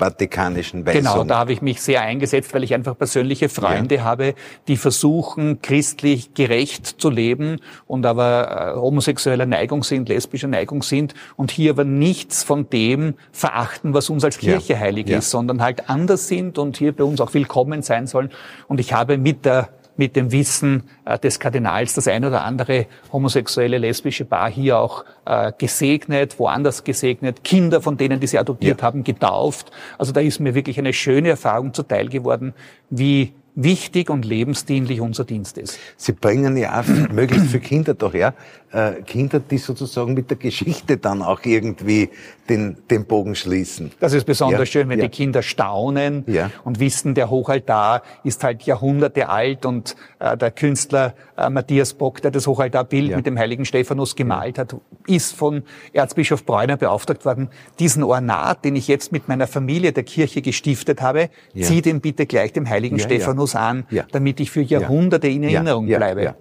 Vatikanischen 0.00 0.86
Weisung. 0.86 1.02
Genau, 1.02 1.24
da 1.24 1.38
habe 1.38 1.52
ich 1.52 1.62
mich 1.62 1.80
sehr 1.80 2.00
eingesetzt, 2.00 2.52
weil 2.54 2.64
ich 2.64 2.74
einfach 2.74 2.96
persönliche 2.96 3.48
Freunde 3.48 3.96
ja. 3.96 4.04
habe, 4.04 4.34
die 4.66 4.76
versuchen, 4.76 5.60
christlich 5.62 6.34
gerecht 6.34 6.86
zu 7.00 7.10
leben 7.10 7.60
und 7.86 8.06
aber 8.06 8.74
äh, 8.74 8.80
homosexueller 8.80 9.46
Neigung 9.46 9.84
sind, 9.84 10.08
lesbischer 10.08 10.48
Neigung 10.48 10.82
sind 10.82 11.14
und 11.36 11.50
hier 11.50 11.72
aber 11.72 11.84
nichts 11.84 12.42
von 12.42 12.68
dem 12.70 13.14
verachten, 13.30 13.94
was 13.94 14.10
uns 14.10 14.24
als 14.24 14.38
Kirche 14.38 14.72
ja. 14.72 14.78
heilig 14.78 15.08
ja. 15.08 15.18
ist, 15.18 15.30
sondern 15.30 15.62
halt 15.62 15.88
anders 15.90 16.28
sind 16.28 16.58
und 16.58 16.78
hier 16.78 16.92
bei 16.92 17.04
uns 17.04 17.20
auch 17.20 17.34
willkommen 17.34 17.82
sein 17.82 18.06
sollen. 18.06 18.30
Und 18.68 18.80
ich 18.80 18.92
habe 18.92 19.18
mit 19.18 19.44
der 19.44 19.68
mit 20.00 20.16
dem 20.16 20.32
Wissen 20.32 20.84
äh, 21.04 21.18
des 21.18 21.38
Kardinals 21.38 21.92
das 21.92 22.08
ein 22.08 22.24
oder 22.24 22.42
andere 22.42 22.86
homosexuelle, 23.12 23.76
lesbische 23.76 24.24
Paar 24.24 24.50
hier 24.50 24.78
auch 24.78 25.04
äh, 25.26 25.52
gesegnet, 25.58 26.38
woanders 26.38 26.84
gesegnet, 26.84 27.44
Kinder 27.44 27.82
von 27.82 27.98
denen, 27.98 28.18
die 28.18 28.26
sie 28.26 28.38
adoptiert 28.38 28.80
ja. 28.80 28.86
haben, 28.86 29.04
getauft. 29.04 29.70
Also 29.98 30.12
da 30.12 30.20
ist 30.20 30.40
mir 30.40 30.54
wirklich 30.54 30.78
eine 30.78 30.94
schöne 30.94 31.28
Erfahrung 31.28 31.74
zuteil 31.74 32.08
geworden, 32.08 32.54
wie 32.88 33.34
wichtig 33.54 34.10
und 34.10 34.24
lebensdienlich 34.24 35.00
unser 35.00 35.24
Dienst 35.24 35.58
ist. 35.58 35.78
Sie 35.96 36.12
bringen 36.12 36.56
ja 36.56 36.80
auch 36.80 37.12
möglichst 37.12 37.48
für 37.48 37.60
Kinder 37.60 37.94
doch 37.94 38.14
her, 38.14 38.34
äh, 38.72 39.02
Kinder, 39.02 39.40
die 39.40 39.58
sozusagen 39.58 40.14
mit 40.14 40.30
der 40.30 40.36
Geschichte 40.36 40.96
dann 40.96 41.22
auch 41.22 41.40
irgendwie 41.44 42.10
den, 42.48 42.76
den 42.90 43.04
Bogen 43.04 43.34
schließen. 43.34 43.90
Das 44.00 44.12
ist 44.12 44.24
besonders 44.24 44.60
ja, 44.60 44.66
schön, 44.66 44.88
wenn 44.88 44.98
ja. 44.98 45.06
die 45.06 45.10
Kinder 45.10 45.42
staunen 45.42 46.24
ja. 46.26 46.50
und 46.64 46.78
wissen, 46.80 47.14
der 47.14 47.30
Hochaltar 47.30 48.02
ist 48.24 48.44
halt 48.44 48.62
Jahrhunderte 48.62 49.28
alt 49.28 49.66
und 49.66 49.96
äh, 50.18 50.36
der 50.36 50.50
Künstler 50.52 51.14
äh, 51.36 51.50
Matthias 51.50 51.94
Bock, 51.94 52.22
der 52.22 52.30
das 52.30 52.46
Hochaltarbild 52.46 53.16
mit 53.16 53.26
dem 53.26 53.38
heiligen 53.38 53.64
Stephanus 53.64 54.14
gemalt 54.14 54.58
hat, 54.58 54.76
ist 55.06 55.34
von 55.34 55.64
Erzbischof 55.92 56.44
Bräuner 56.44 56.76
beauftragt 56.76 57.24
worden, 57.24 57.48
diesen 57.78 58.02
Ornat, 58.04 58.64
den 58.64 58.76
ich 58.76 58.88
jetzt 58.88 59.10
mit 59.10 59.28
meiner 59.28 59.46
Familie 59.46 59.92
der 59.92 60.04
Kirche 60.04 60.42
gestiftet 60.42 61.00
habe, 61.02 61.30
zieh 61.58 61.82
den 61.82 62.00
bitte 62.00 62.26
gleich 62.26 62.52
dem 62.52 62.68
heiligen 62.68 62.98
Stephanus 62.98 63.39
an, 63.54 63.84
damit 64.12 64.40
ich 64.40 64.50
für 64.50 64.62
Jahrhunderte 64.62 65.28
in 65.28 65.42
Erinnerung 65.42 65.86
bleibe 65.86 66.34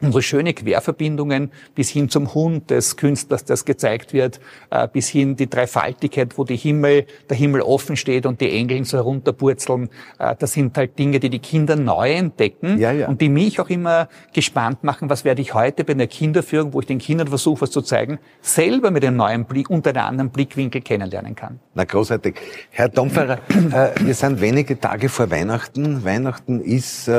unsere 0.00 0.22
schöne 0.22 0.54
Querverbindungen 0.54 1.50
bis 1.74 1.90
hin 1.90 2.08
zum 2.08 2.34
Hund 2.34 2.70
des 2.70 2.96
Künstlers, 2.96 3.44
das 3.44 3.64
gezeigt 3.64 4.12
wird, 4.12 4.40
äh, 4.70 4.88
bis 4.88 5.08
hin 5.08 5.36
die 5.36 5.48
Dreifaltigkeit, 5.48 6.36
wo 6.36 6.44
die 6.44 6.56
Himmel, 6.56 7.06
der 7.28 7.36
Himmel 7.36 7.62
offen 7.62 7.96
steht 7.96 8.26
und 8.26 8.40
die 8.40 8.50
Engel 8.50 8.84
so 8.84 8.96
herunterpurzeln. 8.96 9.88
Äh, 10.18 10.34
das 10.38 10.52
sind 10.52 10.76
halt 10.76 10.98
Dinge, 10.98 11.20
die 11.20 11.30
die 11.30 11.38
Kinder 11.38 11.76
neu 11.76 12.12
entdecken 12.12 12.78
ja, 12.78 12.92
ja. 12.92 13.08
und 13.08 13.20
die 13.20 13.28
mich 13.28 13.60
auch 13.60 13.68
immer 13.70 14.08
gespannt 14.32 14.84
machen, 14.84 15.08
was 15.10 15.24
werde 15.24 15.42
ich 15.42 15.54
heute 15.54 15.84
bei 15.84 15.92
einer 15.92 16.06
Kinderführung, 16.06 16.72
wo 16.72 16.80
ich 16.80 16.86
den 16.86 16.98
Kindern 16.98 17.28
versuche, 17.28 17.62
was 17.62 17.70
zu 17.70 17.82
zeigen, 17.82 18.18
selber 18.40 18.90
mit 18.90 19.04
einem 19.04 19.16
neuen 19.16 19.44
Blick, 19.44 19.70
unter 19.70 19.90
einem 19.90 20.04
anderen 20.04 20.30
Blickwinkel 20.30 20.80
kennenlernen 20.80 21.34
kann. 21.34 21.60
Na, 21.74 21.84
großartig. 21.84 22.34
Herr 22.70 22.88
Domferer, 22.88 23.38
äh, 23.48 23.90
wir 24.00 24.14
sind 24.14 24.40
wenige 24.40 24.78
Tage 24.78 25.08
vor 25.08 25.30
Weihnachten. 25.30 26.04
Weihnachten 26.04 26.60
ist 26.60 27.10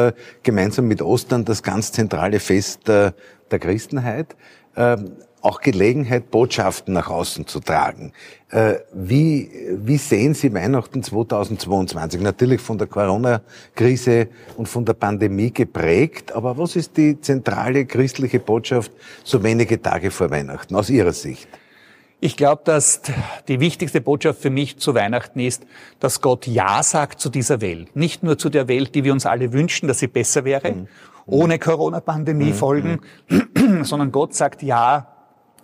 gemeinsam 0.43 0.87
mit 0.87 1.01
Ostern 1.01 1.45
das 1.45 1.63
ganz 1.63 1.91
zentrale 1.91 2.39
Fest 2.39 2.64
Fest 2.65 2.87
der, 2.87 3.13
der 3.51 3.59
Christenheit, 3.59 4.35
äh, 4.75 4.97
auch 5.41 5.61
Gelegenheit, 5.61 6.31
Botschaften 6.31 6.95
nach 6.95 7.07
außen 7.07 7.45
zu 7.45 7.59
tragen. 7.59 8.11
Äh, 8.49 8.77
wie, 8.91 9.51
wie 9.75 9.97
sehen 9.97 10.33
Sie 10.33 10.51
Weihnachten 10.51 11.03
2022? 11.03 12.19
Natürlich 12.21 12.61
von 12.61 12.79
der 12.79 12.87
Corona-Krise 12.87 14.29
und 14.57 14.67
von 14.67 14.85
der 14.85 14.93
Pandemie 14.93 15.51
geprägt, 15.51 16.31
aber 16.31 16.57
was 16.57 16.75
ist 16.75 16.97
die 16.97 17.21
zentrale 17.21 17.85
christliche 17.85 18.39
Botschaft 18.39 18.91
so 19.23 19.43
wenige 19.43 19.79
Tage 19.79 20.09
vor 20.09 20.31
Weihnachten 20.31 20.75
aus 20.75 20.89
Ihrer 20.89 21.13
Sicht? 21.13 21.47
Ich 22.21 22.37
glaube, 22.37 22.63
dass 22.65 23.01
die 23.47 23.59
wichtigste 23.59 24.01
Botschaft 24.01 24.41
für 24.41 24.49
mich 24.49 24.77
zu 24.77 24.95
Weihnachten 24.95 25.39
ist, 25.39 25.63
dass 25.99 26.21
Gott 26.21 26.47
Ja 26.47 26.81
sagt 26.81 27.19
zu 27.19 27.29
dieser 27.29 27.61
Welt. 27.61 27.95
Nicht 27.95 28.23
nur 28.23 28.39
zu 28.39 28.49
der 28.49 28.67
Welt, 28.67 28.95
die 28.95 29.03
wir 29.03 29.13
uns 29.13 29.27
alle 29.27 29.53
wünschen, 29.53 29.87
dass 29.87 29.99
sie 29.99 30.07
besser 30.07 30.43
wäre, 30.43 30.71
mhm 30.71 30.87
ohne 31.25 31.59
Corona-Pandemie-Folgen, 31.59 33.01
mhm. 33.29 33.83
sondern 33.83 34.11
Gott 34.11 34.33
sagt 34.33 34.63
Ja 34.63 35.11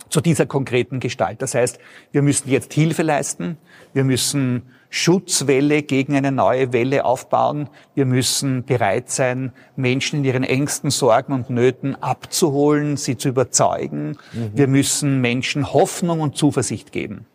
zu 0.10 0.20
dieser 0.22 0.46
konkreten 0.46 1.00
Gestalt. 1.00 1.42
Das 1.42 1.56
heißt, 1.56 1.80
wir 2.12 2.22
müssen 2.22 2.50
jetzt 2.50 2.74
Hilfe 2.74 3.02
leisten, 3.02 3.58
wir 3.94 4.04
müssen 4.04 4.64
Schutzwelle 4.90 5.84
gegen 5.84 6.16
eine 6.16 6.34
neue 6.34 6.74
Welle 6.74 7.06
aufbauen, 7.06 7.70
wir 7.96 8.06
müssen 8.06 8.66
bereit 8.66 9.10
sein, 9.10 9.54
Menschen 9.78 10.20
in 10.20 10.26
ihren 10.26 10.44
engsten 10.44 10.92
Sorgen 10.92 11.32
und 11.32 11.50
Nöten 11.50 11.96
abzuholen, 11.96 12.98
sie 12.98 13.16
zu 13.16 13.30
überzeugen, 13.30 14.18
mhm. 14.34 14.52
wir 14.54 14.68
müssen 14.68 15.22
Menschen 15.22 15.72
Hoffnung 15.72 16.20
und 16.20 16.36
Zuversicht 16.36 16.92
geben. 16.92 17.26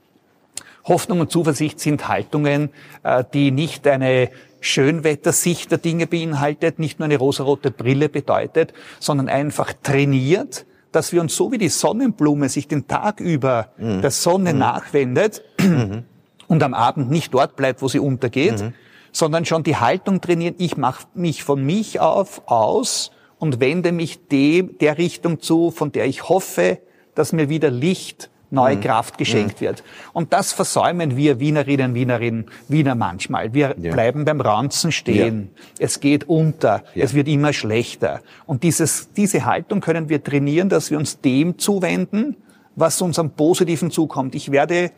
Hoffnung 0.87 1.21
und 1.21 1.31
Zuversicht 1.31 1.81
sind 1.81 2.09
Haltungen, 2.09 2.71
äh, 3.03 3.25
die 3.33 3.51
nicht 3.51 3.87
eine 3.87 4.31
Schönwettersicht 4.61 5.71
der 5.71 5.79
Dinge 5.79 6.07
beinhaltet, 6.07 6.79
nicht 6.79 6.99
nur 6.99 7.07
eine 7.07 7.19
rosarote 7.19 7.71
Brille 7.71 8.09
bedeutet, 8.09 8.73
sondern 9.01 9.29
einfach 9.29 9.73
trainiert, 9.83 10.67
dass 10.93 11.13
wir 11.13 11.21
uns 11.21 11.37
so 11.37 11.53
wie 11.53 11.59
die 11.59 11.69
Sonnenblume 11.69 12.49
sich 12.49 12.69
den 12.69 12.87
Tag 12.87 13.21
über 13.21 13.69
mhm. 13.77 14.01
der 14.01 14.11
Sonne 14.11 14.53
mhm. 14.53 14.59
nachwendet 14.59 15.43
mhm. 15.61 16.05
und 16.49 16.63
am 16.63 16.75
Abend 16.75 17.11
nicht 17.11 17.35
dort 17.35 17.57
bleibt, 17.57 17.83
wo 17.83 17.89
sie 17.89 17.99
untergeht, 17.99 18.61
mhm. 18.61 18.75
sondern 19.13 19.45
schon 19.45 19.63
die 19.63 19.77
Haltung 19.77 20.21
trainieren, 20.21 20.55
ich 20.59 20.77
mache 20.77 21.07
mich 21.15 21.45
von 21.45 21.65
mich 21.65 22.01
auf 22.01 22.43
aus 22.47 23.11
und 23.39 23.61
wende 23.61 23.93
mich 23.93 24.27
dem, 24.29 24.79
der 24.79 24.99
Richtung 24.99 25.41
zu, 25.41 25.71
von 25.71 25.93
der 25.93 26.07
ich 26.07 26.29
hoffe, 26.29 26.79
dass 27.15 27.33
mir 27.33 27.49
wieder 27.49 27.71
Licht 27.71 28.31
neue 28.51 28.77
mhm. 28.77 28.81
Kraft 28.81 29.19
geschenkt 29.19 29.61
mhm. 29.61 29.67
wird. 29.67 29.85
Und 30.13 30.33
das 30.33 30.53
versäumen 30.53 31.17
wir 31.17 31.41
Wienerinnen, 31.41 31.95
Wienerinnen, 31.95 32.47
Wiener 32.69 32.95
manchmal. 32.95 33.55
Wir 33.55 33.75
ja. 33.79 33.93
bleiben 33.93 34.25
beim 34.25 34.41
Ranzen 34.41 34.93
stehen. 34.93 35.51
Ja. 35.55 35.85
Es 35.87 36.01
geht 36.01 36.29
unter. 36.29 36.85
Ja. 36.95 37.05
Es 37.05 37.15
wird 37.15 37.29
immer 37.29 37.53
schlechter. 37.53 38.21
Und 38.47 38.63
dieses, 38.63 39.13
diese 39.13 39.45
Haltung 39.45 39.81
können 39.81 40.09
wir 40.09 40.23
trainieren, 40.23 40.69
dass 40.69 40.91
wir 40.91 40.99
uns 40.99 41.21
dem 41.21 41.59
zuwenden, 41.59 42.37
was 42.75 43.01
uns 43.03 43.19
am 43.19 43.31
Positiven 43.31 43.91
zukommt. 43.91 44.35
Ich 44.35 44.53
werde 44.53 44.91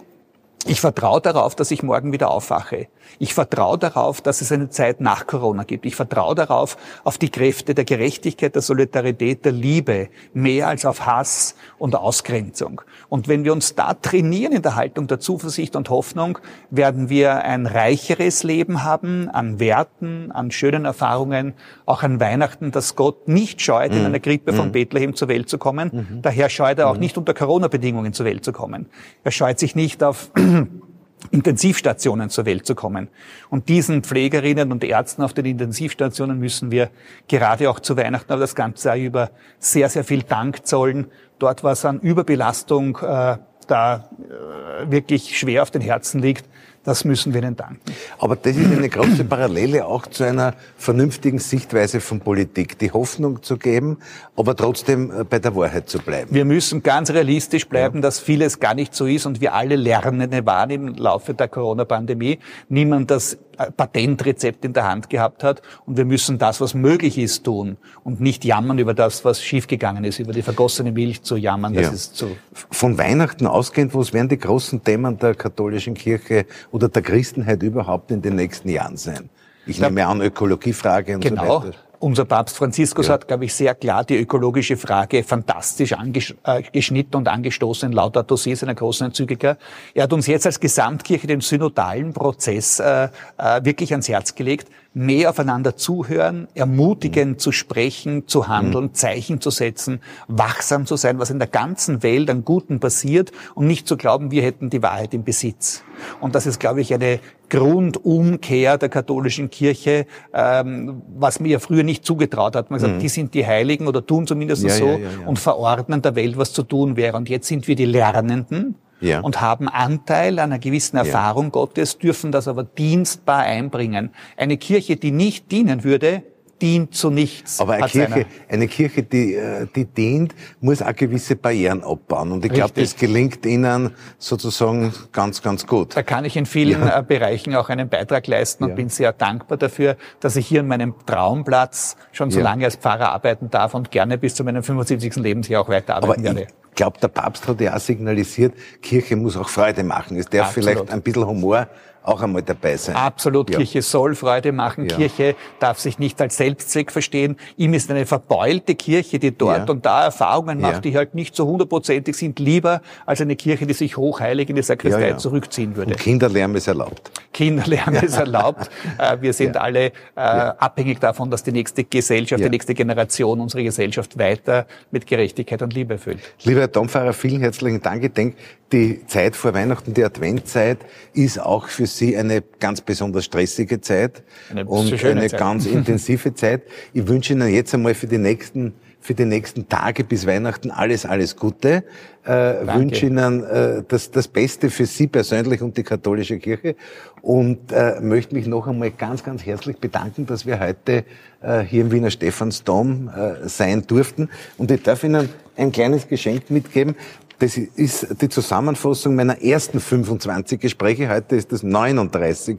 ich 0.68 0.80
vertraue 0.80 1.20
darauf, 1.20 1.54
dass 1.54 1.70
ich 1.70 1.82
morgen 1.82 2.12
wieder 2.12 2.30
aufwache. 2.30 2.88
Ich 3.18 3.32
vertraue 3.32 3.78
darauf, 3.78 4.20
dass 4.20 4.42
es 4.42 4.52
eine 4.52 4.68
Zeit 4.68 5.00
nach 5.00 5.26
Corona 5.26 5.64
gibt. 5.64 5.86
Ich 5.86 5.96
vertraue 5.96 6.34
darauf, 6.34 6.76
auf 7.04 7.16
die 7.16 7.30
Kräfte 7.30 7.74
der 7.74 7.84
Gerechtigkeit, 7.84 8.54
der 8.54 8.62
Solidarität, 8.62 9.46
der 9.46 9.52
Liebe, 9.52 10.08
mehr 10.34 10.68
als 10.68 10.84
auf 10.84 11.06
Hass 11.06 11.54
und 11.78 11.96
Ausgrenzung. 11.96 12.82
Und 13.08 13.28
wenn 13.28 13.44
wir 13.44 13.54
uns 13.54 13.74
da 13.74 13.94
trainieren 13.94 14.52
in 14.52 14.62
der 14.62 14.76
Haltung 14.76 15.06
der 15.06 15.20
Zuversicht 15.20 15.74
und 15.74 15.88
Hoffnung, 15.88 16.38
werden 16.70 17.08
wir 17.08 17.44
ein 17.44 17.66
reicheres 17.66 18.42
Leben 18.42 18.84
haben 18.84 19.30
an 19.30 19.58
Werten, 19.58 20.30
an 20.32 20.50
schönen 20.50 20.84
Erfahrungen, 20.84 21.54
auch 21.86 22.02
an 22.02 22.20
Weihnachten, 22.20 22.72
dass 22.72 22.94
Gott 22.94 23.26
nicht 23.26 23.62
scheut, 23.62 23.92
in 23.92 24.00
mhm. 24.00 24.06
einer 24.06 24.20
Krippe 24.20 24.52
von 24.52 24.68
mhm. 24.68 24.72
Bethlehem 24.72 25.14
zur 25.14 25.28
Welt 25.28 25.48
zu 25.48 25.56
kommen. 25.56 25.90
Mhm. 25.92 26.22
Daher 26.22 26.50
scheut 26.50 26.78
er 26.78 26.90
auch 26.90 26.98
nicht 26.98 27.16
unter 27.16 27.32
Corona-Bedingungen 27.32 28.12
zur 28.12 28.26
Welt 28.26 28.44
zu 28.44 28.52
kommen. 28.52 28.86
Er 29.24 29.30
scheut 29.30 29.58
sich 29.58 29.74
nicht 29.74 30.04
auf 30.04 30.30
Intensivstationen 31.30 32.30
zur 32.30 32.46
Welt 32.46 32.64
zu 32.64 32.74
kommen. 32.74 33.08
Und 33.50 33.68
diesen 33.68 34.02
Pflegerinnen 34.02 34.70
und 34.70 34.84
Ärzten 34.84 35.22
auf 35.22 35.34
den 35.34 35.46
Intensivstationen 35.46 36.38
müssen 36.38 36.70
wir 36.70 36.90
gerade 37.26 37.68
auch 37.70 37.80
zu 37.80 37.96
Weihnachten, 37.96 38.32
aber 38.32 38.40
das 38.40 38.54
ganze 38.54 38.88
Jahr 38.88 38.96
über 38.96 39.30
sehr, 39.58 39.88
sehr 39.88 40.04
viel 40.04 40.22
Dank 40.22 40.66
zollen. 40.66 41.08
Dort, 41.38 41.64
was 41.64 41.84
an 41.84 42.00
Überbelastung 42.00 42.98
äh, 42.98 43.38
da 43.66 44.08
äh, 44.18 44.90
wirklich 44.90 45.38
schwer 45.38 45.62
auf 45.62 45.70
den 45.70 45.82
Herzen 45.82 46.20
liegt, 46.20 46.46
das 46.88 47.04
müssen 47.04 47.34
wir 47.34 47.42
ihnen 47.42 47.54
danken. 47.54 47.92
Aber 48.18 48.34
das 48.34 48.56
ist 48.56 48.72
eine 48.72 48.88
große 48.88 49.24
Parallele 49.24 49.84
auch 49.84 50.06
zu 50.06 50.24
einer 50.24 50.54
vernünftigen 50.78 51.38
Sichtweise 51.38 52.00
von 52.00 52.20
Politik, 52.20 52.78
die 52.78 52.90
Hoffnung 52.90 53.42
zu 53.42 53.58
geben, 53.58 53.98
aber 54.36 54.56
trotzdem 54.56 55.10
äh, 55.10 55.24
bei 55.24 55.38
der 55.38 55.54
Wahrheit 55.54 55.90
zu 55.90 55.98
bleiben. 55.98 56.34
Wir 56.34 56.46
müssen 56.46 56.82
ganz 56.82 57.10
realistisch 57.10 57.68
bleiben, 57.68 57.96
ja. 57.96 58.02
dass 58.02 58.20
vieles 58.20 58.58
gar 58.58 58.72
nicht 58.72 58.94
so 58.94 59.04
ist 59.04 59.26
und 59.26 59.42
wir 59.42 59.52
alle 59.52 59.76
Lernende 59.76 60.46
waren 60.46 60.70
im 60.70 60.94
Laufe 60.94 61.34
der 61.34 61.48
Corona-Pandemie. 61.48 62.38
Niemand 62.70 63.10
das 63.10 63.36
Patentrezept 63.76 64.64
in 64.64 64.72
der 64.72 64.88
Hand 64.88 65.10
gehabt 65.10 65.42
hat. 65.42 65.62
Und 65.84 65.96
wir 65.96 66.04
müssen 66.04 66.38
das, 66.38 66.60
was 66.60 66.74
möglich 66.74 67.18
ist, 67.18 67.44
tun 67.44 67.76
und 68.04 68.20
nicht 68.20 68.44
jammern 68.44 68.78
über 68.78 68.94
das, 68.94 69.24
was 69.24 69.42
schiefgegangen 69.42 70.04
ist, 70.04 70.18
über 70.18 70.32
die 70.32 70.42
vergossene 70.42 70.92
Milch 70.92 71.22
zu 71.22 71.36
jammern. 71.36 71.74
Das 71.74 71.86
ja. 71.86 71.92
ist 71.92 72.16
zu 72.16 72.36
Von 72.52 72.98
Weihnachten 72.98 73.46
ausgehend, 73.46 73.94
was 73.94 74.12
werden 74.12 74.28
die 74.28 74.38
großen 74.38 74.84
Themen 74.84 75.18
der 75.18 75.34
katholischen 75.34 75.94
Kirche 75.94 76.46
oder 76.78 76.88
der 76.88 77.02
Christenheit 77.02 77.62
überhaupt 77.62 78.10
in 78.12 78.22
den 78.22 78.36
nächsten 78.36 78.68
Jahren 78.68 78.96
sein? 78.96 79.28
Ich 79.66 79.80
nehme 79.80 80.06
an, 80.06 80.22
Ökologiefrage 80.22 81.16
und 81.16 81.20
genau. 81.20 81.60
so 81.60 81.66
weiter. 81.66 81.78
Unser 82.00 82.24
Papst 82.26 82.56
Franziskus 82.56 83.08
ja. 83.08 83.14
hat, 83.14 83.26
glaube 83.26 83.44
ich, 83.44 83.52
sehr 83.52 83.74
klar 83.74 84.04
die 84.04 84.16
ökologische 84.16 84.76
Frage 84.76 85.24
fantastisch 85.24 85.94
angeschnitten 85.94 87.14
äh, 87.14 87.16
und 87.16 87.26
angestoßen 87.26 87.90
in 87.90 87.92
Laudato 87.92 88.36
Si, 88.36 88.54
seiner 88.54 88.76
großen 88.76 89.08
Enzyklika. 89.08 89.58
Er 89.94 90.04
hat 90.04 90.12
uns 90.12 90.28
jetzt 90.28 90.46
als 90.46 90.60
Gesamtkirche 90.60 91.26
den 91.26 91.40
synodalen 91.40 92.12
Prozess 92.12 92.78
äh, 92.78 93.08
äh, 93.36 93.64
wirklich 93.64 93.90
ans 93.90 94.08
Herz 94.08 94.36
gelegt, 94.36 94.68
mehr 94.98 95.30
aufeinander 95.30 95.76
zuhören, 95.76 96.48
ermutigen 96.54 97.30
mhm. 97.30 97.38
zu 97.38 97.52
sprechen, 97.52 98.26
zu 98.26 98.48
handeln, 98.48 98.86
mhm. 98.86 98.94
Zeichen 98.94 99.40
zu 99.40 99.50
setzen, 99.50 100.00
wachsam 100.26 100.86
zu 100.86 100.96
sein, 100.96 101.18
was 101.18 101.30
in 101.30 101.38
der 101.38 101.48
ganzen 101.48 102.02
Welt 102.02 102.28
an 102.28 102.44
Guten 102.44 102.80
passiert 102.80 103.30
und 103.54 103.66
nicht 103.66 103.86
zu 103.86 103.96
glauben, 103.96 104.30
wir 104.30 104.42
hätten 104.42 104.70
die 104.70 104.82
Wahrheit 104.82 105.14
im 105.14 105.22
Besitz. 105.22 105.84
Und 106.20 106.34
das 106.34 106.46
ist, 106.46 106.58
glaube 106.58 106.80
ich, 106.80 106.92
eine 106.92 107.20
Grundumkehr 107.48 108.76
der 108.76 108.88
katholischen 108.88 109.50
Kirche, 109.50 110.06
ähm, 110.34 111.02
was 111.16 111.38
mir 111.38 111.60
früher 111.60 111.84
nicht 111.84 112.04
zugetraut 112.04 112.56
hat. 112.56 112.70
Man 112.70 112.78
hat 112.78 112.82
gesagt, 112.82 112.98
mhm. 112.98 113.02
die 113.02 113.08
sind 113.08 113.34
die 113.34 113.46
Heiligen 113.46 113.86
oder 113.86 114.04
tun 114.04 114.26
zumindest 114.26 114.64
ja, 114.64 114.70
so 114.70 114.86
ja, 114.86 114.98
ja, 114.98 115.08
und 115.26 115.38
verordnen 115.38 116.02
der 116.02 116.16
Welt, 116.16 116.36
was 116.36 116.52
zu 116.52 116.64
tun 116.64 116.96
wäre. 116.96 117.16
Und 117.16 117.28
jetzt 117.28 117.46
sind 117.46 117.68
wir 117.68 117.76
die 117.76 117.86
Lernenden 117.86 118.74
ja. 119.00 119.20
und 119.20 119.40
haben 119.40 119.68
Anteil 119.68 120.38
an 120.38 120.52
einer 120.52 120.58
gewissen 120.58 120.96
Erfahrung 120.96 121.46
ja. 121.46 121.50
Gottes, 121.50 121.98
dürfen 121.98 122.32
das 122.32 122.48
aber 122.48 122.64
dienstbar 122.64 123.40
einbringen. 123.40 124.10
Eine 124.36 124.56
Kirche, 124.56 124.96
die 124.96 125.10
nicht 125.10 125.50
dienen 125.50 125.84
würde, 125.84 126.22
dient 126.60 126.94
zu 126.94 127.10
nichts. 127.10 127.60
Aber 127.60 127.74
eine 127.74 127.86
Kirche, 127.86 128.26
eine 128.48 128.68
Kirche, 128.68 129.02
die, 129.02 129.34
äh, 129.34 129.66
die 129.74 129.84
dient, 129.84 130.34
muss 130.60 130.82
auch 130.82 130.94
gewisse 130.94 131.36
Barrieren 131.36 131.82
abbauen. 131.82 132.32
Und 132.32 132.44
ich 132.44 132.52
glaube, 132.52 132.72
das 132.74 132.96
gelingt 132.96 133.46
Ihnen 133.46 133.92
sozusagen 134.18 134.92
ganz, 135.12 135.42
ganz 135.42 135.66
gut. 135.66 135.96
Da 135.96 136.02
kann 136.02 136.24
ich 136.24 136.36
in 136.36 136.46
vielen 136.46 136.80
ja. 136.80 136.98
Äh, 136.98 137.02
Bereichen 137.02 137.54
auch 137.54 137.68
einen 137.68 137.88
Beitrag 137.88 138.26
leisten 138.26 138.64
und 138.64 138.70
ja. 138.70 138.76
bin 138.76 138.88
sehr 138.88 139.12
dankbar 139.12 139.58
dafür, 139.58 139.96
dass 140.20 140.36
ich 140.36 140.46
hier 140.46 140.60
in 140.60 140.68
meinem 140.68 140.94
Traumplatz 141.06 141.96
schon 142.12 142.30
so 142.30 142.38
ja. 142.38 142.44
lange 142.44 142.64
als 142.64 142.76
Pfarrer 142.76 143.12
arbeiten 143.12 143.50
darf 143.50 143.74
und 143.74 143.90
gerne 143.90 144.18
bis 144.18 144.34
zu 144.34 144.44
meinem 144.44 144.62
75. 144.62 145.16
Lebensjahr 145.16 145.62
auch 145.62 145.68
weiterarbeiten 145.68 146.24
werde 146.24 146.48
glaube, 146.78 146.98
der 147.00 147.08
Papst 147.08 147.46
hat 147.48 147.60
ja 147.60 147.74
auch 147.74 147.80
signalisiert, 147.80 148.54
Kirche 148.80 149.16
muss 149.16 149.36
auch 149.36 149.48
Freude 149.48 149.82
machen. 149.82 150.16
Es 150.16 150.26
darf 150.26 150.48
Absolut. 150.48 150.70
vielleicht 150.70 150.90
ein 150.90 151.02
bisschen 151.02 151.26
Humor 151.26 151.68
auch 152.08 152.22
einmal 152.22 152.42
dabei 152.42 152.76
sein. 152.76 152.96
Absolut, 152.96 153.50
ja. 153.50 153.58
Kirche 153.58 153.82
soll 153.82 154.14
Freude 154.14 154.52
machen. 154.52 154.88
Ja. 154.88 154.96
Kirche 154.96 155.36
darf 155.60 155.78
sich 155.78 155.98
nicht 155.98 156.20
als 156.20 156.36
Selbstzweck 156.36 156.90
verstehen. 156.90 157.36
Ihm 157.56 157.74
ist 157.74 157.90
eine 157.90 158.06
verbeulte 158.06 158.74
Kirche, 158.74 159.18
die 159.18 159.36
dort 159.36 159.68
ja. 159.68 159.72
und 159.72 159.84
da 159.84 160.04
Erfahrungen 160.04 160.60
macht, 160.60 160.84
die 160.84 160.96
halt 160.96 161.14
nicht 161.14 161.36
so 161.36 161.46
hundertprozentig 161.46 162.16
sind, 162.16 162.38
lieber 162.38 162.80
als 163.06 163.20
eine 163.20 163.36
Kirche, 163.36 163.66
die 163.66 163.74
sich 163.74 163.96
hochheilig 163.96 164.48
in 164.48 164.56
die 164.56 164.62
Sakristei 164.62 165.12
zurückziehen 165.14 165.76
würde. 165.76 165.92
Und 165.92 166.00
Kinderlärm 166.00 166.56
ist 166.56 166.68
erlaubt. 166.68 167.10
Kinderlärm 167.32 167.94
ist 168.02 168.16
erlaubt. 168.16 168.70
Äh, 168.98 169.18
wir 169.20 169.32
sind 169.32 169.56
alle 169.56 169.86
äh, 169.86 169.90
abhängig 170.16 171.00
davon, 171.00 171.30
dass 171.30 171.42
die 171.42 171.52
nächste 171.52 171.84
Gesellschaft, 171.84 172.42
die 172.42 172.48
nächste 172.48 172.74
Generation 172.74 173.40
unsere 173.40 173.62
Gesellschaft 173.62 174.18
weiter 174.18 174.66
mit 174.90 175.06
Gerechtigkeit 175.06 175.62
und 175.62 175.74
Liebe 175.74 175.94
erfüllt. 175.94 176.20
Lieber 176.44 176.60
Herr 176.60 176.68
Domfahrer, 176.68 177.12
vielen 177.12 177.40
herzlichen 177.40 177.80
Dank. 177.80 178.04
Ich 178.04 178.12
denke, 178.12 178.36
die 178.72 179.06
Zeit 179.06 179.36
vor 179.36 179.54
Weihnachten, 179.54 179.94
die 179.94 180.04
Adventzeit, 180.04 180.78
ist 181.14 181.40
auch 181.40 181.68
für 181.68 181.86
Sie 181.86 182.16
eine 182.16 182.42
ganz 182.60 182.80
besonders 182.80 183.24
stressige 183.24 183.80
Zeit 183.80 184.22
eine 184.50 184.64
und 184.66 184.92
eine 185.04 185.28
Zeit. 185.28 185.38
ganz 185.38 185.66
intensive 185.66 186.34
Zeit. 186.34 186.62
Ich 186.92 187.06
wünsche 187.06 187.32
Ihnen 187.32 187.52
jetzt 187.52 187.74
einmal 187.74 187.94
für 187.94 188.06
die 188.06 188.18
nächsten 188.18 188.74
für 189.00 189.14
die 189.14 189.24
nächsten 189.24 189.68
Tage 189.68 190.04
bis 190.04 190.26
Weihnachten 190.26 190.70
alles, 190.70 191.06
alles 191.06 191.36
Gute. 191.36 191.84
Äh, 192.24 192.30
wünsche 192.30 193.06
Ihnen 193.06 193.44
äh, 193.44 193.82
das, 193.86 194.10
das 194.10 194.28
Beste 194.28 194.70
für 194.70 194.86
Sie 194.86 195.06
persönlich 195.06 195.62
und 195.62 195.76
die 195.76 195.82
katholische 195.82 196.38
Kirche 196.38 196.74
und 197.22 197.72
äh, 197.72 198.00
möchte 198.00 198.34
mich 198.34 198.46
noch 198.46 198.66
einmal 198.66 198.90
ganz, 198.90 199.24
ganz 199.24 199.46
herzlich 199.46 199.78
bedanken, 199.78 200.26
dass 200.26 200.46
wir 200.46 200.60
heute 200.60 201.04
äh, 201.40 201.60
hier 201.60 201.82
im 201.82 201.92
Wiener 201.92 202.10
Stephansdom 202.10 203.08
äh, 203.08 203.48
sein 203.48 203.86
durften. 203.86 204.28
Und 204.58 204.70
ich 204.70 204.82
darf 204.82 205.04
Ihnen 205.04 205.28
ein 205.56 205.72
kleines 205.72 206.08
Geschenk 206.08 206.50
mitgeben. 206.50 206.94
Das 207.40 207.56
ist 207.56 208.20
die 208.20 208.28
Zusammenfassung 208.28 209.14
meiner 209.14 209.40
ersten 209.40 209.78
25 209.78 210.60
Gespräche. 210.60 211.08
Heute 211.08 211.36
ist 211.36 211.52
das 211.52 211.62
39. 211.62 212.58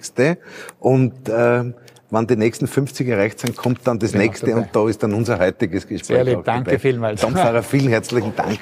Und 0.80 1.28
äh, 1.28 1.74
wenn 2.12 2.28
die 2.28 2.36
nächsten 2.36 2.68
50 2.68 3.08
erreicht 3.08 3.40
sind, 3.40 3.56
kommt 3.56 3.86
dann 3.86 4.00
das 4.00 4.14
nächste 4.14 4.56
und 4.56 4.70
da 4.72 4.88
ist 4.88 5.04
dann 5.04 5.14
unser 5.14 5.38
heutiges 5.40 5.88
Gespräch. 5.88 6.18
Sehr 6.18 6.24
lieb, 6.24 6.44
danke 6.44 6.72
dabei. 6.72 6.80
vielmals. 6.80 7.22
Tom 7.22 7.34
Pfarrer, 7.34 7.62
vielen 7.62 7.90
herzlichen 7.90 8.36
Dank. 8.36 8.60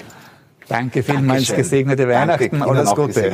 Danke 0.67 1.01
vielmals, 1.01 1.47
Dankeschön. 1.47 1.55
gesegnete 1.55 2.07
Weihnachten, 2.09 2.59
danke, 2.59 2.67
alles 2.67 2.93
Gute. 2.93 3.31